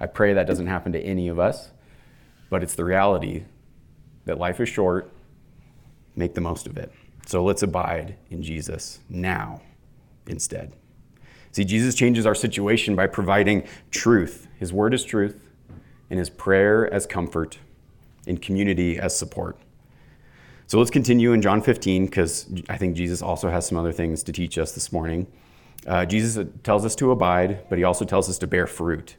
I 0.00 0.06
pray 0.06 0.32
that 0.32 0.46
doesn't 0.46 0.66
happen 0.66 0.92
to 0.92 1.00
any 1.00 1.28
of 1.28 1.38
us, 1.38 1.70
but 2.50 2.62
it's 2.62 2.74
the 2.74 2.84
reality 2.84 3.44
that 4.24 4.38
life 4.38 4.60
is 4.60 4.68
short. 4.68 5.12
Make 6.16 6.34
the 6.34 6.40
most 6.40 6.66
of 6.66 6.76
it. 6.76 6.92
So 7.26 7.44
let's 7.44 7.62
abide 7.62 8.16
in 8.30 8.42
Jesus 8.42 9.00
now 9.08 9.60
instead. 10.26 10.72
See, 11.52 11.64
Jesus 11.64 11.94
changes 11.94 12.26
our 12.26 12.34
situation 12.34 12.94
by 12.94 13.06
providing 13.06 13.66
truth. 13.90 14.48
His 14.58 14.72
word 14.72 14.94
is 14.94 15.04
truth, 15.04 15.40
and 16.10 16.18
his 16.18 16.30
prayer 16.30 16.92
as 16.92 17.06
comfort, 17.06 17.58
in 18.26 18.38
community 18.38 18.98
as 18.98 19.16
support. 19.16 19.58
So 20.66 20.78
let's 20.78 20.90
continue 20.90 21.32
in 21.32 21.40
John 21.40 21.62
15 21.62 22.06
because 22.06 22.46
I 22.68 22.76
think 22.76 22.94
Jesus 22.94 23.22
also 23.22 23.48
has 23.48 23.66
some 23.66 23.78
other 23.78 23.92
things 23.92 24.22
to 24.24 24.32
teach 24.32 24.58
us 24.58 24.72
this 24.72 24.92
morning. 24.92 25.26
Uh, 25.86 26.04
Jesus 26.04 26.46
tells 26.62 26.84
us 26.84 26.94
to 26.96 27.10
abide, 27.10 27.66
but 27.70 27.78
he 27.78 27.84
also 27.84 28.04
tells 28.04 28.28
us 28.28 28.36
to 28.38 28.46
bear 28.46 28.66
fruit. 28.66 29.16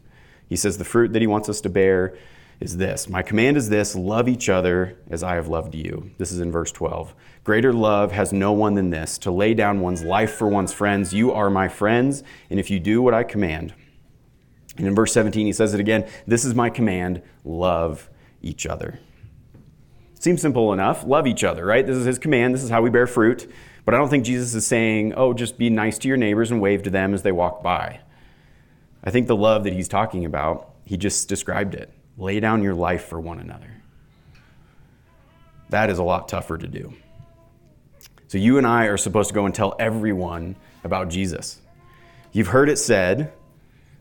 He 0.48 0.55
says 0.55 0.77
the 0.77 0.86
fruit 0.86 1.13
that 1.13 1.22
he 1.22 1.27
wants 1.27 1.50
us 1.50 1.62
to 1.62 1.69
bear 1.69 2.15
is 2.60 2.77
this 2.77 3.10
My 3.10 3.22
command 3.22 3.58
is 3.58 3.69
this 3.69 3.96
love 3.96 4.27
each 4.27 4.50
other 4.50 4.98
as 5.10 5.24
I 5.24 5.36
have 5.36 5.48
loved 5.48 5.74
you. 5.74 6.12
This 6.17 6.31
is 6.31 6.39
in 6.39 6.51
verse 6.51 6.72
12. 6.72 7.15
Greater 7.43 7.74
love 7.74 8.12
has 8.12 8.34
no 8.34 8.51
one 8.51 8.75
than 8.75 8.89
this 8.89 9.17
to 9.19 9.31
lay 9.31 9.53
down 9.53 9.79
one's 9.79 10.03
life 10.03 10.36
for 10.36 10.48
one's 10.48 10.74
friends. 10.74 11.13
You 11.13 11.31
are 11.31 11.50
my 11.50 11.67
friends, 11.67 12.24
and 12.50 12.60
if 12.60 12.69
you 12.69 12.79
do 12.79 13.01
what 13.01 13.13
I 13.13 13.24
command. 13.24 13.74
And 14.79 14.88
in 14.88 14.95
verse 14.95 15.12
17, 15.13 15.45
he 15.45 15.53
says 15.53 15.74
it 15.74 15.79
again 15.79 16.07
This 16.25 16.45
is 16.45 16.55
my 16.55 16.69
command 16.69 17.21
love 17.43 18.09
each 18.41 18.65
other. 18.65 19.00
Seems 20.19 20.41
simple 20.41 20.74
enough. 20.74 21.05
Love 21.05 21.27
each 21.27 21.43
other, 21.43 21.65
right? 21.65 21.86
This 21.86 21.98
is 21.98 22.05
his 22.05 22.17
command. 22.17 22.55
This 22.55 22.63
is 22.63 22.69
how 22.69 22.81
we 22.81 22.89
bear 22.89 23.05
fruit. 23.05 23.50
But 23.86 23.93
I 23.93 23.98
don't 23.98 24.09
think 24.09 24.25
Jesus 24.25 24.55
is 24.55 24.65
saying, 24.65 25.13
oh, 25.15 25.33
just 25.33 25.57
be 25.57 25.69
nice 25.69 25.98
to 26.00 26.07
your 26.07 26.17
neighbors 26.17 26.51
and 26.51 26.62
wave 26.62 26.83
to 26.83 26.89
them 26.89 27.13
as 27.13 27.24
they 27.24 27.31
walk 27.31 27.62
by. 27.62 28.00
I 29.03 29.12
think 29.12 29.27
the 29.27 29.36
love 29.36 29.63
that 29.63 29.74
he's 29.74 29.88
talking 29.88 30.25
about, 30.25 30.74
he 30.86 30.98
just 30.98 31.29
described 31.29 31.74
it. 31.74 31.91
Lay 32.17 32.39
down 32.39 32.63
your 32.63 32.75
life 32.75 33.05
for 33.05 33.19
one 33.19 33.39
another. 33.39 33.81
That 35.69 35.89
is 35.89 36.00
a 36.00 36.03
lot 36.03 36.27
tougher 36.27 36.57
to 36.57 36.67
do. 36.67 36.93
So 38.27 38.38
you 38.38 38.58
and 38.58 38.67
I 38.67 38.86
are 38.86 38.97
supposed 38.97 39.30
to 39.30 39.36
go 39.36 39.45
and 39.45 39.56
tell 39.56 39.75
everyone 39.80 40.56
about 40.84 41.10
Jesus. 41.10 41.60
You've 42.32 42.47
heard 42.47 42.69
it 42.69 42.77
said 42.77 43.34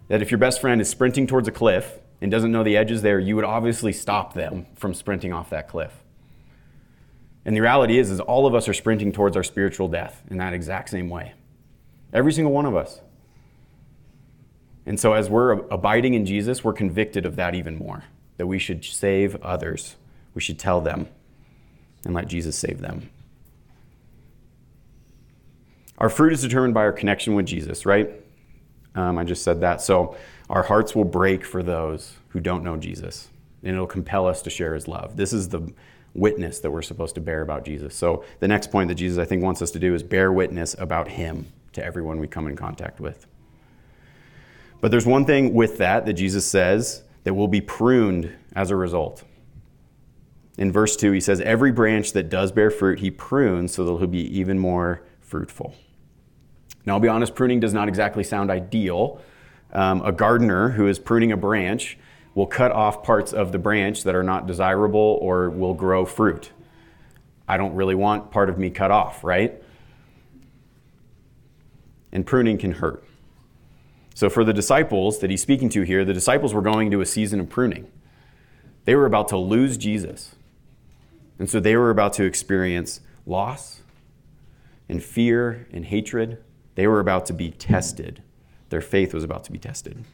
that 0.09 0.23
if 0.23 0.31
your 0.31 0.39
best 0.39 0.61
friend 0.61 0.81
is 0.81 0.89
sprinting 0.89 1.27
towards 1.27 1.49
a 1.49 1.53
cliff 1.53 1.99
and 2.21 2.31
doesn't 2.31 2.51
know 2.51 2.65
the 2.65 2.77
edges 2.77 3.03
there, 3.03 3.19
you 3.19 3.37
would 3.37 3.45
obviously 3.45 3.93
stop 3.93 4.35
them 4.35 4.67
from 4.75 4.95
sprinting 4.95 5.33
off 5.33 5.51
that 5.51 5.69
cliff. 5.69 5.93
And 7.45 7.57
the 7.57 7.61
reality 7.61 7.99
is, 7.99 8.11
is 8.11 8.21
all 8.21 8.47
of 8.47 8.55
us 8.55 8.69
are 8.69 8.75
sprinting 8.75 9.13
towards 9.13 9.37
our 9.37 9.43
spiritual 9.43 9.89
death 9.89 10.23
in 10.31 10.39
that 10.39 10.53
exact 10.53 10.91
same 10.91 11.09
way. 11.09 11.33
Every 12.13 12.33
single 12.33 12.53
one 12.53 12.67
of 12.67 12.75
us. 12.77 13.01
And 14.85 14.99
so, 14.99 15.13
as 15.13 15.29
we're 15.29 15.53
abiding 15.53 16.15
in 16.15 16.25
Jesus, 16.25 16.65
we're 16.65 16.73
convicted 16.73 17.27
of 17.27 17.37
that 17.37 17.55
even 17.55 17.77
more 17.77 18.05
that 18.39 18.47
we 18.47 18.59
should 18.59 18.85
save 18.85 19.37
others. 19.43 19.97
We 20.35 20.41
should 20.41 20.59
tell 20.59 20.81
them 20.81 21.09
and 22.05 22.15
let 22.15 22.29
Jesus 22.29 22.57
save 22.57 22.81
them. 22.81 23.11
Our 25.99 26.09
fruit 26.09 26.33
is 26.33 26.41
determined 26.41 26.75
by 26.75 26.83
our 26.83 26.93
connection 26.93 27.35
with 27.35 27.47
Jesus, 27.47 27.85
right? 27.85 28.11
Um, 28.99 29.17
I 29.17 29.23
just 29.23 29.45
said 29.45 29.61
that. 29.61 29.81
So, 29.81 30.17
our 30.51 30.65
hearts 30.65 30.95
will 30.97 31.05
break 31.05 31.45
for 31.45 31.63
those 31.63 32.15
who 32.31 32.41
don't 32.41 32.65
know 32.65 32.77
Jesus, 32.77 33.29
and 33.63 33.73
it'll 33.75 33.87
compel 33.87 34.27
us 34.27 34.43
to 34.43 34.51
share 34.51 34.75
his 34.75 34.89
love. 34.89 35.17
This 35.17 35.33
is 35.33 35.51
the 35.51 35.73
witness 36.15 36.59
that 36.61 36.71
we're 36.73 36.83
supposed 36.83 37.15
to 37.15 37.21
bear 37.21 37.43
about 37.43 37.65
Jesus. 37.65 37.95
So, 37.95 38.25
the 38.41 38.49
next 38.49 38.73
point 38.73 38.89
that 38.89 38.97
Jesus, 38.97 39.17
I 39.19 39.25
think, 39.25 39.45
wants 39.45 39.63
us 39.63 39.71
to 39.71 39.79
do 39.79 39.95
is 39.95 40.03
bear 40.03 40.33
witness 40.33 40.75
about 40.79 41.07
him 41.07 41.47
to 41.75 41.85
everyone 41.85 42.19
we 42.19 42.27
come 42.27 42.49
in 42.49 42.57
contact 42.57 42.99
with. 42.99 43.27
But 44.81 44.91
there's 44.91 45.07
one 45.07 45.25
thing 45.25 45.55
with 45.55 45.79
that 45.79 46.05
that 46.07 46.15
Jesus 46.15 46.45
says 46.45 47.05
that 47.23 47.35
will 47.35 47.49
be 47.49 47.61
pruned 47.61 48.35
as 48.57 48.73
a 48.73 48.77
result. 48.77 49.23
In 50.57 50.73
verse 50.73 50.97
2, 50.97 51.13
he 51.13 51.21
says, 51.21 51.41
Every 51.43 51.71
branch 51.71 52.15
that 52.15 52.29
does 52.29 52.51
bear 52.51 52.73
fruit, 52.73 52.99
he 52.99 53.13
prunes 53.13 53.75
so 53.75 53.85
that 53.85 53.93
it'll 53.93 54.09
be 54.09 54.39
even 54.39 54.59
more 54.59 55.03
fruitful. 55.21 55.77
Now, 56.89 56.95
I'll 56.95 57.01
be 57.01 57.09
honest, 57.09 57.35
pruning 57.35 57.61
does 57.61 57.75
not 57.75 57.87
exactly 57.87 58.25
sound 58.25 58.51
ideal. 58.51 59.21
Um, 59.75 60.01
a 60.01 60.11
gardener 60.11 60.71
who 60.71 60.87
is 60.87 60.99
pruning 60.99 61.33
a 61.33 61.37
branch 61.37 61.99
will 62.35 62.47
cut 62.47 62.73
off 62.73 63.03
parts 63.03 63.35
of 63.35 63.53
the 63.53 63.59
branch 63.59 64.05
that 64.05 64.15
are 64.15 64.23
not 64.23 64.47
desirable 64.47 65.19
or 65.21 65.51
will 65.51 65.75
grow 65.75 66.07
fruit. 66.07 66.51
I 67.47 67.59
don't 67.59 67.75
really 67.75 67.95
want 67.95 68.31
part 68.31 68.49
of 68.49 68.59
me 68.59 68.71
cut 68.71 68.91
off, 68.91 69.23
right? 69.23 69.63
And 72.11 72.25
pruning 72.25 72.57
can 72.57 72.73
hurt. 72.73 73.05
So, 74.15 74.31
for 74.31 74.43
the 74.43 74.55
disciples 74.55 75.19
that 75.19 75.29
he's 75.29 75.43
speaking 75.43 75.69
to 75.69 75.83
here, 75.83 76.07
the 76.07 76.15
disciples 76.15 76.55
were 76.55 76.63
going 76.63 76.91
to 76.91 77.03
a 77.03 77.07
season 77.07 77.39
of 77.39 77.51
pruning. 77.51 77.93
They 78.87 78.95
were 78.95 79.05
about 79.05 79.29
to 79.29 79.37
lose 79.37 79.77
Jesus. 79.77 80.37
And 81.39 81.51
so 81.51 81.61
they 81.61 81.77
were 81.77 81.91
about 81.91 82.15
to 82.15 82.25
experience 82.25 83.01
loss 83.27 83.83
and 84.89 85.03
fear 85.03 85.67
and 85.71 85.85
hatred. 85.85 86.43
They 86.79 86.87
were 86.87 87.01
about 87.01 87.27
to 87.27 87.33
be 87.33 87.51
tested. 87.51 88.23
Their 88.69 88.81
faith 88.81 89.13
was 89.13 89.25
about 89.25 89.43
to 89.43 89.51
be 89.51 89.59
tested. 89.59 90.05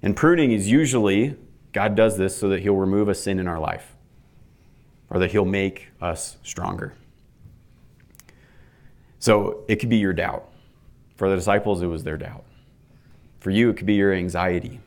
And 0.00 0.14
pruning 0.14 0.52
is 0.52 0.70
usually, 0.70 1.34
God 1.72 1.96
does 1.96 2.16
this 2.16 2.36
so 2.36 2.48
that 2.50 2.60
He'll 2.60 2.76
remove 2.76 3.08
a 3.08 3.14
sin 3.14 3.40
in 3.40 3.48
our 3.48 3.58
life 3.58 3.96
or 5.10 5.18
that 5.18 5.32
He'll 5.32 5.44
make 5.44 5.88
us 6.00 6.36
stronger. 6.44 6.94
So 9.18 9.64
it 9.66 9.80
could 9.80 9.88
be 9.88 9.96
your 9.96 10.12
doubt. 10.12 10.48
For 11.16 11.28
the 11.28 11.34
disciples, 11.34 11.82
it 11.82 11.88
was 11.88 12.04
their 12.04 12.16
doubt. 12.16 12.44
For 13.40 13.50
you, 13.50 13.68
it 13.68 13.76
could 13.76 13.86
be 13.86 13.94
your 13.94 14.12
anxiety, 14.12 14.78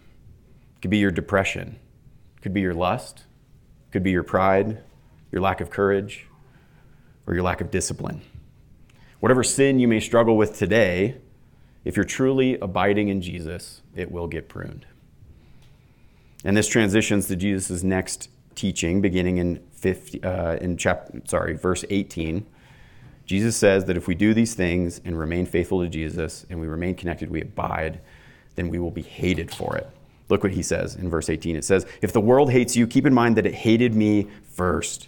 it 0.78 0.82
could 0.82 0.92
be 0.92 1.00
your 1.00 1.12
depression, 1.12 1.80
it 2.38 2.42
could 2.42 2.54
be 2.54 2.62
your 2.62 2.74
lust, 2.74 3.26
it 3.90 3.92
could 3.92 4.04
be 4.04 4.12
your 4.12 4.24
pride, 4.24 4.82
your 5.34 5.42
lack 5.42 5.60
of 5.60 5.70
courage, 5.70 6.28
or 7.28 7.34
your 7.34 7.44
lack 7.44 7.60
of 7.60 7.72
discipline. 7.72 8.22
Whatever 9.24 9.42
sin 9.42 9.80
you 9.80 9.88
may 9.88 10.02
struggle 10.02 10.36
with 10.36 10.58
today, 10.58 11.16
if 11.86 11.96
you're 11.96 12.04
truly 12.04 12.60
abiding 12.60 13.08
in 13.08 13.22
Jesus, 13.22 13.82
it 13.96 14.12
will 14.12 14.28
get 14.28 14.50
pruned. 14.50 14.86
And 16.44 16.58
this 16.58 16.68
transitions 16.68 17.28
to 17.28 17.38
Jesus' 17.38 17.84
next 17.84 18.28
teaching, 18.54 19.00
beginning 19.00 19.38
in 19.38 19.64
50, 19.76 20.22
uh, 20.26 20.56
in 20.58 20.76
chapter, 20.76 21.22
sorry, 21.24 21.56
verse 21.56 21.86
18. 21.90 22.46
Jesus 23.26 23.56
says 23.56 23.86
that 23.86 23.96
if 23.96 24.10
we 24.10 24.14
do 24.14 24.34
these 24.34 24.56
things 24.56 25.00
and 25.06 25.18
remain 25.18 25.46
faithful 25.46 25.82
to 25.82 25.88
Jesus 25.88 26.46
and 26.50 26.60
we 26.60 26.68
remain 26.68 26.94
connected, 26.94 27.32
we 27.32 27.40
abide 27.40 28.02
then 28.56 28.68
we 28.68 28.78
will 28.78 28.92
be 28.92 29.04
hated 29.04 29.56
for 29.56 29.78
it. 29.78 29.90
Look 30.28 30.44
what 30.44 30.52
he 30.52 30.62
says 30.62 30.96
in 30.98 31.10
verse 31.10 31.30
18. 31.30 31.56
It 31.56 31.64
says, 31.64 31.86
If 32.02 32.12
the 32.12 32.20
world 32.20 32.52
hates 32.52 32.76
you, 32.76 32.88
keep 32.88 33.06
in 33.06 33.14
mind 33.14 33.38
that 33.38 33.46
it 33.46 33.56
hated 33.56 33.96
me 33.96 34.28
first. 34.44 35.08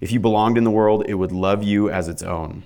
If 0.00 0.10
you 0.10 0.18
belonged 0.18 0.58
in 0.58 0.64
the 0.64 0.70
world, 0.72 1.04
it 1.06 1.14
would 1.14 1.30
love 1.30 1.62
you 1.62 1.88
as 1.90 2.08
its 2.08 2.24
own. 2.24 2.64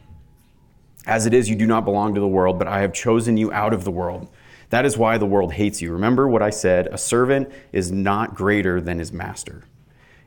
As 1.06 1.26
it 1.26 1.34
is, 1.34 1.48
you 1.48 1.56
do 1.56 1.66
not 1.66 1.84
belong 1.84 2.14
to 2.14 2.20
the 2.20 2.28
world, 2.28 2.58
but 2.58 2.68
I 2.68 2.80
have 2.80 2.92
chosen 2.92 3.36
you 3.36 3.52
out 3.52 3.74
of 3.74 3.84
the 3.84 3.90
world. 3.90 4.28
That 4.70 4.86
is 4.86 4.96
why 4.96 5.18
the 5.18 5.26
world 5.26 5.52
hates 5.52 5.82
you. 5.82 5.92
Remember 5.92 6.26
what 6.26 6.42
I 6.42 6.50
said 6.50 6.88
a 6.88 6.98
servant 6.98 7.50
is 7.72 7.92
not 7.92 8.34
greater 8.34 8.80
than 8.80 8.98
his 8.98 9.12
master. 9.12 9.64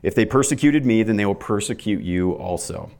If 0.02 0.14
they 0.14 0.24
persecuted 0.24 0.86
me, 0.86 1.02
then 1.02 1.16
they 1.16 1.26
will 1.26 1.34
persecute 1.34 2.02
you 2.02 2.32
also. 2.32 2.90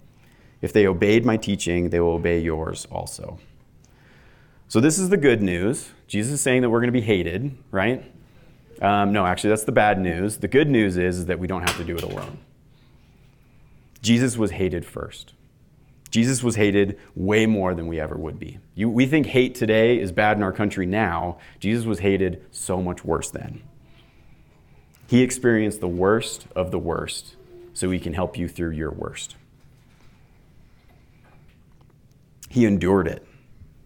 If 0.61 0.73
they 0.73 0.87
obeyed 0.87 1.25
my 1.25 1.37
teaching, 1.37 1.91
they 1.91 2.01
will 2.01 2.15
obey 2.15 2.41
yours 2.41 2.87
also. 2.91 3.39
So, 4.67 4.81
this 4.81 4.99
is 4.99 5.09
the 5.09 5.17
good 5.17 5.41
news. 5.41 5.91
Jesus 6.09 6.35
is 6.35 6.41
saying 6.41 6.63
that 6.63 6.71
we're 6.71 6.81
going 6.81 6.93
to 6.93 6.93
be 6.93 7.01
hated, 7.01 7.57
right? 7.71 8.05
Um, 8.83 9.13
no, 9.13 9.25
actually, 9.25 9.51
that's 9.51 9.65
the 9.65 9.73
bad 9.73 10.01
news. 10.01 10.39
The 10.39 10.49
good 10.49 10.69
news 10.69 10.97
is, 10.97 11.21
is 11.21 11.27
that 11.27 11.39
we 11.39 11.47
don't 11.47 11.63
have 11.63 11.77
to 11.79 11.85
do 11.85 11.97
it 11.97 12.03
alone. 12.03 12.39
Jesus 14.03 14.37
was 14.37 14.51
hated 14.51 14.85
first. 14.85 15.33
Jesus 16.11 16.43
was 16.43 16.57
hated 16.57 16.99
way 17.15 17.47
more 17.47 17.75
than 17.75 17.87
we 17.87 18.01
ever 18.01 18.17
would 18.17 18.39
be. 18.39 18.59
You, 18.75 18.89
we 18.89 19.07
think 19.07 19.27
hate 19.27 19.55
today 19.55 20.01
is 20.01 20.11
bad 20.11 20.37
in 20.37 20.43
our 20.43 20.53
country 20.53 20.87
now. 20.87 21.39
Jesus 21.61 21.85
was 21.85 21.99
hated 21.99 22.45
so 22.51 22.81
much 22.81 23.05
worse 23.05 23.31
then. 23.31 23.63
He 25.07 25.23
experienced 25.23 25.81
the 25.81 25.89
worst 25.89 26.47
of 26.57 26.71
the 26.71 26.79
worst 26.79 27.37
so 27.75 27.91
he 27.91 27.99
can 27.99 28.15
help 28.15 28.39
you 28.39 28.49
through 28.49 28.71
your 28.71 28.91
worst. 28.91 29.37
He 32.49 32.65
endured 32.65 33.07
it, 33.07 33.27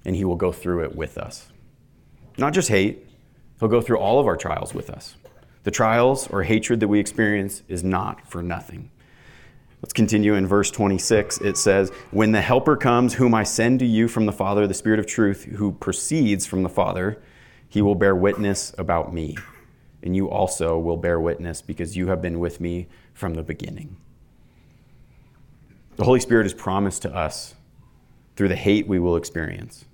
and 0.05 0.15
he 0.15 0.25
will 0.25 0.37
go 0.37 0.53
through 0.53 0.85
it 0.85 0.95
with 0.95 1.19
us. 1.19 1.49
Not 2.39 2.55
just 2.55 2.69
hate, 2.69 3.07
he'll 3.59 3.69
go 3.69 3.81
through 3.81 3.99
all 3.99 4.21
of 4.21 4.27
our 4.27 4.37
trials 4.37 4.73
with 4.73 4.89
us. 4.89 5.17
The 5.65 5.73
trials 5.73 6.29
or 6.29 6.45
hatred 6.45 6.81
that 6.81 6.89
we 6.89 7.01
experience 7.01 7.63
is 7.69 7.83
not 7.83 8.29
for 8.31 8.43
nothing. 8.43 8.91
Let's 9.83 9.93
continue 9.93 10.35
in 10.35 10.47
verse 10.47 10.71
26. 10.71 11.39
It 11.39 11.57
says, 11.57 11.91
When 12.13 12.31
the 12.31 12.41
Helper 12.41 12.77
comes, 12.77 13.15
whom 13.15 13.35
I 13.35 13.43
send 13.43 13.81
to 13.81 13.87
you 13.87 14.07
from 14.07 14.27
the 14.27 14.33
Father, 14.33 14.67
the 14.69 14.75
Spirit 14.75 15.01
of 15.01 15.07
truth, 15.07 15.43
who 15.43 15.73
proceeds 15.73 16.47
from 16.47 16.63
the 16.63 16.69
Father, 16.69 17.21
he 17.69 17.83
will 17.83 17.97
bear 17.97 18.15
witness 18.15 18.73
about 18.79 19.13
me. 19.13 19.37
And 20.03 20.15
you 20.15 20.31
also 20.31 20.79
will 20.79 20.97
bear 20.97 21.19
witness 21.19 21.63
because 21.63 21.97
you 21.97 22.09
have 22.09 22.23
been 22.23 22.39
with 22.39 22.61
me 22.61 22.87
from 23.13 23.35
the 23.35 23.43
beginning. 23.43 23.97
The 25.97 26.05
Holy 26.05 26.21
Spirit 26.21 26.47
is 26.47 26.55
promised 26.55 27.03
to 27.03 27.15
us 27.15 27.55
through 28.37 28.49
the 28.49 28.57
hate 28.57 28.87
we 28.87 29.01
will 29.01 29.17
experience. 29.17 29.85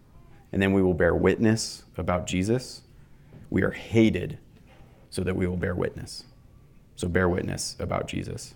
And 0.52 0.60
then 0.60 0.72
we 0.74 0.82
will 0.82 0.94
bear 0.94 1.14
witness 1.14 1.84
about 1.96 2.26
Jesus. 2.26 2.82
We 3.48 3.62
are 3.62 3.70
hated 3.70 4.38
so 5.08 5.22
that 5.22 5.34
we 5.34 5.46
will 5.46 5.56
bear 5.56 5.74
witness. 5.74 6.24
So 6.94 7.08
bear 7.08 7.28
witness 7.28 7.74
about 7.78 8.06
Jesus. 8.06 8.54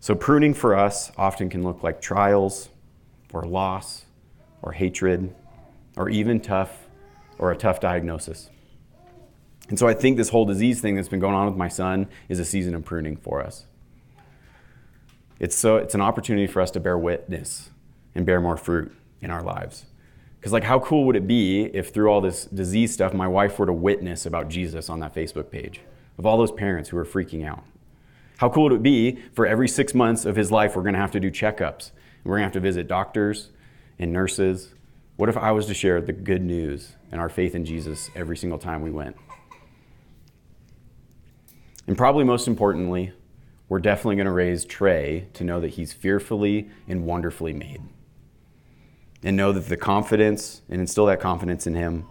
So, 0.00 0.14
pruning 0.14 0.54
for 0.54 0.76
us 0.76 1.10
often 1.16 1.50
can 1.50 1.64
look 1.64 1.82
like 1.82 2.00
trials 2.00 2.68
or 3.32 3.42
loss 3.42 4.04
or 4.62 4.72
hatred 4.72 5.34
or 5.96 6.08
even 6.08 6.40
tough 6.40 6.88
or 7.38 7.50
a 7.50 7.56
tough 7.56 7.80
diagnosis. 7.80 8.48
And 9.68 9.78
so, 9.78 9.88
I 9.88 9.94
think 9.94 10.16
this 10.16 10.28
whole 10.28 10.44
disease 10.44 10.80
thing 10.80 10.94
that's 10.94 11.08
been 11.08 11.20
going 11.20 11.34
on 11.34 11.46
with 11.46 11.56
my 11.56 11.68
son 11.68 12.06
is 12.28 12.38
a 12.38 12.44
season 12.44 12.74
of 12.74 12.84
pruning 12.84 13.16
for 13.16 13.42
us. 13.42 13.64
It's, 15.40 15.56
so, 15.56 15.76
it's 15.76 15.94
an 15.94 16.00
opportunity 16.00 16.46
for 16.46 16.60
us 16.62 16.70
to 16.72 16.80
bear 16.80 16.96
witness 16.96 17.70
and 18.14 18.24
bear 18.24 18.40
more 18.40 18.56
fruit 18.56 18.94
in 19.20 19.30
our 19.30 19.42
lives. 19.42 19.86
Because, 20.38 20.52
like, 20.52 20.64
how 20.64 20.78
cool 20.78 21.04
would 21.06 21.16
it 21.16 21.26
be 21.26 21.64
if 21.64 21.92
through 21.92 22.08
all 22.08 22.20
this 22.20 22.44
disease 22.44 22.94
stuff, 22.94 23.12
my 23.12 23.26
wife 23.26 23.58
were 23.58 23.66
to 23.66 23.72
witness 23.72 24.26
about 24.26 24.48
Jesus 24.48 24.88
on 24.88 25.00
that 25.00 25.12
Facebook 25.12 25.50
page 25.50 25.80
of 26.16 26.24
all 26.24 26.38
those 26.38 26.52
parents 26.52 26.90
who 26.90 26.96
are 26.98 27.04
freaking 27.04 27.44
out? 27.44 27.64
How 28.38 28.48
cool 28.48 28.64
would 28.64 28.72
it 28.72 28.82
be 28.82 29.18
for 29.34 29.46
every 29.46 29.68
six 29.68 29.94
months 29.94 30.24
of 30.24 30.36
his 30.36 30.52
life, 30.52 30.76
we're 30.76 30.82
going 30.82 30.94
to 30.94 31.00
have 31.00 31.10
to 31.10 31.20
do 31.20 31.30
checkups. 31.30 31.90
We're 32.22 32.36
going 32.36 32.42
to 32.42 32.46
have 32.46 32.52
to 32.52 32.60
visit 32.60 32.86
doctors 32.86 33.50
and 33.98 34.12
nurses. 34.12 34.74
What 35.16 35.28
if 35.28 35.36
I 35.36 35.50
was 35.50 35.66
to 35.66 35.74
share 35.74 36.00
the 36.00 36.12
good 36.12 36.42
news 36.42 36.92
and 37.10 37.20
our 37.20 37.28
faith 37.28 37.56
in 37.56 37.64
Jesus 37.64 38.10
every 38.14 38.36
single 38.36 38.58
time 38.58 38.82
we 38.82 38.92
went? 38.92 39.16
And 41.88 41.96
probably 41.96 42.22
most 42.22 42.46
importantly, 42.46 43.12
we're 43.68 43.80
definitely 43.80 44.14
going 44.14 44.26
to 44.26 44.32
raise 44.32 44.64
Trey 44.64 45.26
to 45.32 45.42
know 45.42 45.60
that 45.60 45.70
he's 45.70 45.92
fearfully 45.92 46.70
and 46.86 47.04
wonderfully 47.04 47.52
made. 47.52 47.82
And 49.24 49.36
know 49.36 49.50
that 49.50 49.66
the 49.66 49.76
confidence, 49.76 50.62
and 50.68 50.80
instill 50.80 51.06
that 51.06 51.18
confidence 51.18 51.66
in 51.66 51.74
him, 51.74 52.06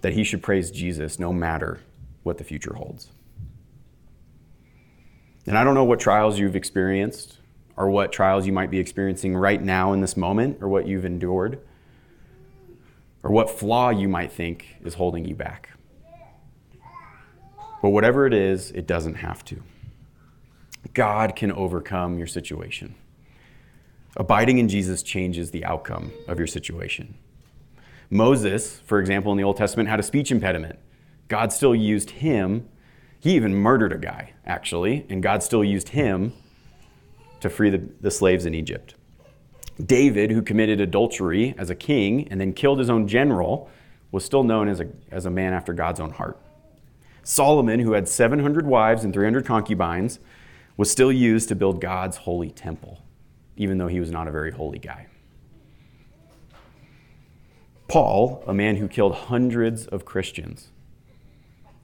that 0.00 0.14
he 0.14 0.24
should 0.24 0.42
praise 0.42 0.72
Jesus 0.72 1.20
no 1.20 1.32
matter 1.32 1.78
what 2.24 2.38
the 2.38 2.44
future 2.44 2.74
holds. 2.74 3.12
And 5.48 5.56
I 5.56 5.64
don't 5.64 5.72
know 5.72 5.84
what 5.84 5.98
trials 5.98 6.38
you've 6.38 6.56
experienced 6.56 7.38
or 7.74 7.88
what 7.88 8.12
trials 8.12 8.46
you 8.46 8.52
might 8.52 8.70
be 8.70 8.78
experiencing 8.78 9.34
right 9.34 9.62
now 9.62 9.94
in 9.94 10.02
this 10.02 10.14
moment 10.14 10.58
or 10.60 10.68
what 10.68 10.86
you've 10.86 11.06
endured 11.06 11.58
or 13.22 13.30
what 13.30 13.48
flaw 13.48 13.88
you 13.88 14.08
might 14.08 14.30
think 14.30 14.76
is 14.84 14.92
holding 14.92 15.24
you 15.24 15.34
back. 15.34 15.70
But 17.80 17.88
whatever 17.90 18.26
it 18.26 18.34
is, 18.34 18.72
it 18.72 18.86
doesn't 18.86 19.14
have 19.14 19.42
to. 19.46 19.62
God 20.92 21.34
can 21.34 21.50
overcome 21.52 22.18
your 22.18 22.26
situation. 22.26 22.94
Abiding 24.18 24.58
in 24.58 24.68
Jesus 24.68 25.02
changes 25.02 25.50
the 25.50 25.64
outcome 25.64 26.12
of 26.26 26.36
your 26.36 26.46
situation. 26.46 27.16
Moses, 28.10 28.80
for 28.84 29.00
example, 29.00 29.32
in 29.32 29.38
the 29.38 29.44
Old 29.44 29.56
Testament, 29.56 29.88
had 29.88 29.98
a 29.98 30.02
speech 30.02 30.30
impediment. 30.30 30.78
God 31.28 31.54
still 31.54 31.74
used 31.74 32.10
him 32.10 32.68
he 33.20 33.34
even 33.34 33.54
murdered 33.54 33.92
a 33.92 33.98
guy, 33.98 34.32
actually, 34.46 35.06
and 35.08 35.22
God 35.22 35.42
still 35.42 35.64
used 35.64 35.90
him 35.90 36.32
to 37.40 37.50
free 37.50 37.70
the, 37.70 37.82
the 38.00 38.10
slaves 38.10 38.46
in 38.46 38.54
Egypt. 38.54 38.94
David, 39.84 40.30
who 40.30 40.42
committed 40.42 40.80
adultery 40.80 41.54
as 41.56 41.70
a 41.70 41.74
king 41.74 42.28
and 42.30 42.40
then 42.40 42.52
killed 42.52 42.78
his 42.78 42.90
own 42.90 43.06
general, 43.06 43.70
was 44.10 44.24
still 44.24 44.42
known 44.42 44.68
as 44.68 44.80
a, 44.80 44.88
as 45.10 45.26
a 45.26 45.30
man 45.30 45.52
after 45.52 45.72
God's 45.72 46.00
own 46.00 46.10
heart. 46.10 46.38
Solomon, 47.22 47.80
who 47.80 47.92
had 47.92 48.08
700 48.08 48.66
wives 48.66 49.04
and 49.04 49.12
300 49.12 49.44
concubines, 49.44 50.18
was 50.76 50.90
still 50.90 51.12
used 51.12 51.48
to 51.48 51.54
build 51.54 51.80
God's 51.80 52.18
holy 52.18 52.50
temple, 52.50 53.02
even 53.56 53.78
though 53.78 53.88
he 53.88 54.00
was 54.00 54.10
not 54.10 54.28
a 54.28 54.30
very 54.30 54.50
holy 54.50 54.78
guy. 54.78 55.06
Paul, 57.86 58.42
a 58.46 58.54
man 58.54 58.76
who 58.76 58.88
killed 58.88 59.14
hundreds 59.14 59.86
of 59.86 60.04
Christians, 60.04 60.68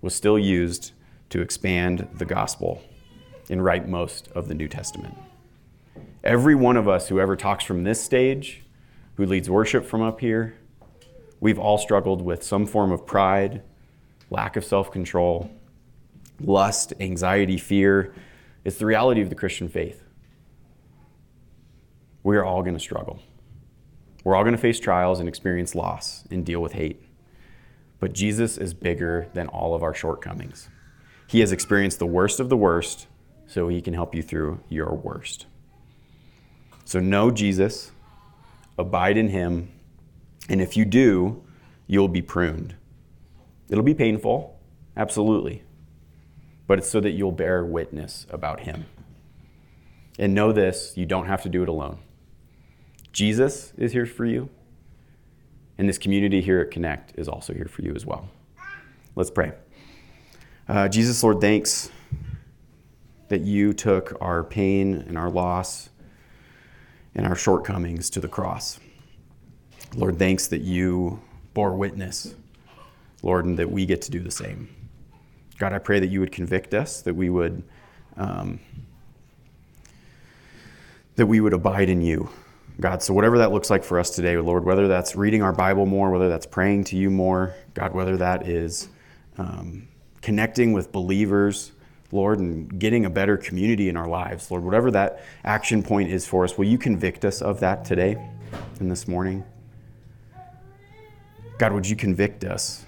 was 0.01 0.15
still 0.15 0.39
used 0.39 0.93
to 1.31 1.41
expand 1.41 2.09
the 2.15 2.25
gospel 2.25 2.83
and 3.51 3.65
write 3.65 3.89
most 3.89 4.29
of 4.29 4.49
the 4.49 4.55
New 4.55 4.69
Testament. 4.69 5.17
Every 6.23 6.55
one 6.55 6.77
of 6.77 6.89
us 6.89 7.09
who 7.09 7.21
ever 7.21 7.37
talks 7.37 7.65
from 7.65 7.85
this 7.85 8.03
stage, 8.03 8.63
who 9.17 9.27
leads 9.27 9.51
worship 9.51 9.85
from 9.85 10.03
up 10.03 10.21
here, 10.21 10.55
we've 11.41 11.59
all 11.59 11.79
struggled 11.79 12.23
with 12.23 12.43
some 12.43 12.67
form 12.67 12.91
of 12.91 13.07
pride, 13.07 13.63
lack 14.31 14.57
of 14.57 14.65
self 14.65 14.91
control, 14.91 15.51
lust, 16.41 16.93
anxiety, 17.01 17.59
fear. 17.59 18.15
It's 18.65 18.79
the 18.79 18.87
reality 18.87 19.21
of 19.21 19.29
the 19.29 19.35
Christian 19.35 19.69
faith. 19.69 20.03
We 22.23 22.37
are 22.37 22.45
all 22.45 22.63
going 22.63 22.75
to 22.75 22.81
struggle. 22.81 23.21
We're 24.25 24.35
all 24.35 24.43
going 24.43 24.57
to 24.57 24.61
face 24.61 24.81
trials 24.81 25.21
and 25.21 25.29
experience 25.29 25.75
loss 25.75 26.25
and 26.31 26.47
deal 26.47 26.61
with 26.61 26.73
hate. 26.73 27.03
But 28.01 28.15
Jesus 28.15 28.57
is 28.57 28.73
bigger 28.73 29.29
than 29.35 29.49
all 29.49 29.75
of 29.75 29.83
our 29.83 29.93
shortcomings. 29.93 30.69
He 31.35 31.41
has 31.41 31.51
experienced 31.51 31.99
the 31.99 32.07
worst 32.07 32.39
of 32.39 32.49
the 32.49 32.57
worst, 32.57 33.09
so 33.49 33.67
he 33.67 33.83
can 33.83 33.93
help 33.93 34.15
you 34.15 34.23
through 34.23 34.61
your 34.69 34.95
worst. 34.95 35.47
So 36.85 37.01
know 37.01 37.33
Jesus, 37.33 37.91
abide 38.79 39.17
in 39.17 39.31
him, 39.31 39.73
and 40.49 40.61
if 40.61 40.77
you 40.77 40.85
do, 40.85 41.43
you'll 41.89 42.07
be 42.07 42.23
pruned. 42.23 42.77
It'll 43.69 43.83
be 43.83 43.95
painful, 43.95 44.57
absolutely, 44.97 45.65
but 46.69 46.79
it's 46.79 46.89
so 46.89 47.01
that 47.01 47.11
you'll 47.11 47.33
bear 47.33 47.65
witness 47.65 48.29
about 48.31 48.61
him. 48.61 48.87
And 50.21 50.35
know 50.35 50.53
this 50.53 50.93
you 50.97 51.05
don't 51.05 51.27
have 51.27 51.43
to 51.43 51.49
do 51.49 51.65
it 51.65 51.69
alone. 51.69 51.99
Jesus 53.11 53.73
is 53.77 53.91
here 53.91 54.07
for 54.07 54.25
you, 54.25 54.51
and 55.79 55.89
this 55.89 55.99
community 55.99 56.41
here 56.41 56.61
at 56.61 56.71
Connect 56.71 57.19
is 57.19 57.27
also 57.27 57.53
here 57.53 57.67
for 57.67 57.83
you 57.83 57.93
as 57.97 58.07
well. 58.07 58.29
Let's 59.17 59.33
pray. 59.33 59.55
Uh, 60.67 60.89
Jesus, 60.89 61.23
Lord, 61.23 61.43
thanks 61.43 61.91
that 63.29 63.43
you 63.43 63.75
took 63.75 64.17
our 64.23 64.43
pain 64.43 64.95
and 64.95 65.19
our 65.19 65.29
loss 65.29 65.91
and 67.15 67.27
our 67.27 67.37
shortcomings 67.37 68.09
to 68.11 68.21
the 68.21 68.29
cross. 68.29 68.81
Lord, 69.95 70.19
thanks 70.19 70.47
that 70.49 70.63
you 70.63 71.21
bore 71.53 71.77
witness, 71.77 72.35
Lord, 73.23 73.45
and 73.45 73.59
that 73.59 73.71
we 73.71 73.85
get 73.85 74.01
to 74.03 74.11
do 74.11 74.21
the 74.21 74.31
same. 74.31 74.75
God, 75.59 75.75
I 75.75 75.79
pray 75.79 76.01
that 76.01 76.07
you 76.07 76.21
would 76.21 76.33
convict 76.33 76.73
us, 76.73 77.03
that 77.03 77.15
we 77.15 77.29
would, 77.29 77.63
um, 78.17 78.59
that 81.17 81.27
we 81.27 81.41
would 81.41 81.53
abide 81.53 81.91
in 81.91 82.01
you. 82.01 82.31
God, 82.81 83.03
so 83.03 83.13
whatever 83.13 83.37
that 83.37 83.53
looks 83.53 83.69
like 83.69 83.85
for 83.85 84.01
us 84.01 84.09
today, 84.09 84.39
Lord, 84.39 84.65
whether 84.65 84.89
that's 84.89 85.15
reading 85.15 85.43
our 85.43 85.53
Bible 85.53 85.85
more, 85.85 86.11
whether 86.11 86.31
that's 86.31 86.47
praying 86.47 86.85
to 86.85 86.97
you 86.97 87.11
more, 87.11 87.55
God, 87.75 87.93
whether 87.93 88.17
that 88.17 88.49
is 88.49 88.89
um, 89.37 89.89
connecting 90.25 90.73
with 90.73 90.91
believers, 90.91 91.71
Lord, 92.11 92.39
and 92.39 92.81
getting 92.81 93.05
a 93.05 93.11
better 93.11 93.37
community 93.37 93.91
in 93.91 93.97
our 93.99 94.09
lives. 94.09 94.51
Lord, 94.51 94.65
whatever 94.65 94.91
that 94.93 95.23
action 95.45 95.83
point 95.83 96.11
is 96.11 96.27
for 96.27 96.45
us, 96.45 96.57
will 96.57 96.65
you 96.65 96.79
convict 96.79 97.27
us 97.27 97.43
of 97.43 97.61
that 97.61 97.85
today 97.85 98.17
and 98.81 98.91
this 98.91 99.07
morning? 99.07 99.45
God, 101.59 101.75
would 101.75 101.87
you 101.87 101.95
convict 101.95 102.43
us 102.43 102.87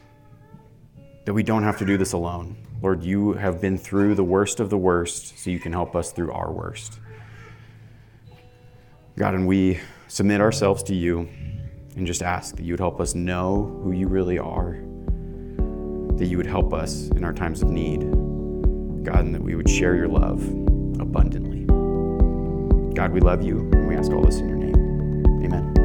that 1.27 1.35
we 1.35 1.42
don't 1.42 1.62
have 1.62 1.77
to 1.77 1.85
do 1.85 1.99
this 1.99 2.14
alone? 2.14 2.57
Lord, 2.81 3.03
you 3.05 3.35
have 3.35 3.61
been 3.61 3.77
through 3.77 4.14
the 4.14 4.25
worst 4.25 4.59
of 4.59 4.70
the 4.70 4.79
worst, 4.79 5.38
so 5.38 5.51
you 5.51 5.61
can 5.61 5.72
help 5.72 5.94
us 5.94 6.12
through 6.12 6.33
our 6.33 6.51
worst. 6.51 7.01
God, 9.18 9.35
and 9.35 9.46
we 9.46 9.79
submit 10.09 10.40
ourselves 10.40 10.83
to 10.85 10.94
you 10.94 11.29
and 11.96 12.07
just 12.07 12.22
ask 12.22 12.57
that 12.57 12.62
you 12.62 12.72
would 12.72 12.81
help 12.81 12.99
us 12.99 13.14
know 13.14 13.79
who 13.85 13.92
you 13.92 14.09
really 14.09 14.38
are 14.38 14.79
that 16.18 16.26
you 16.26 16.37
would 16.37 16.46
help 16.46 16.72
us 16.72 17.09
in 17.09 17.24
our 17.24 17.33
times 17.33 17.62
of 17.62 17.70
need, 17.70 18.00
God, 19.05 19.20
and 19.20 19.35
that 19.35 19.42
we 19.42 19.55
would 19.55 19.68
share 19.68 19.94
your 19.94 20.09
love 20.09 20.42
abundantly. 21.00 21.64
God, 22.94 23.12
we 23.12 23.20
love 23.20 23.42
you, 23.42 23.59
and 23.72 23.87
we 23.87 23.94
ask 23.96 24.11
all 24.11 24.22
this 24.22 24.37
in 24.37 24.48
your 24.48 24.59
name. 24.59 25.44
Amen. 25.44 25.75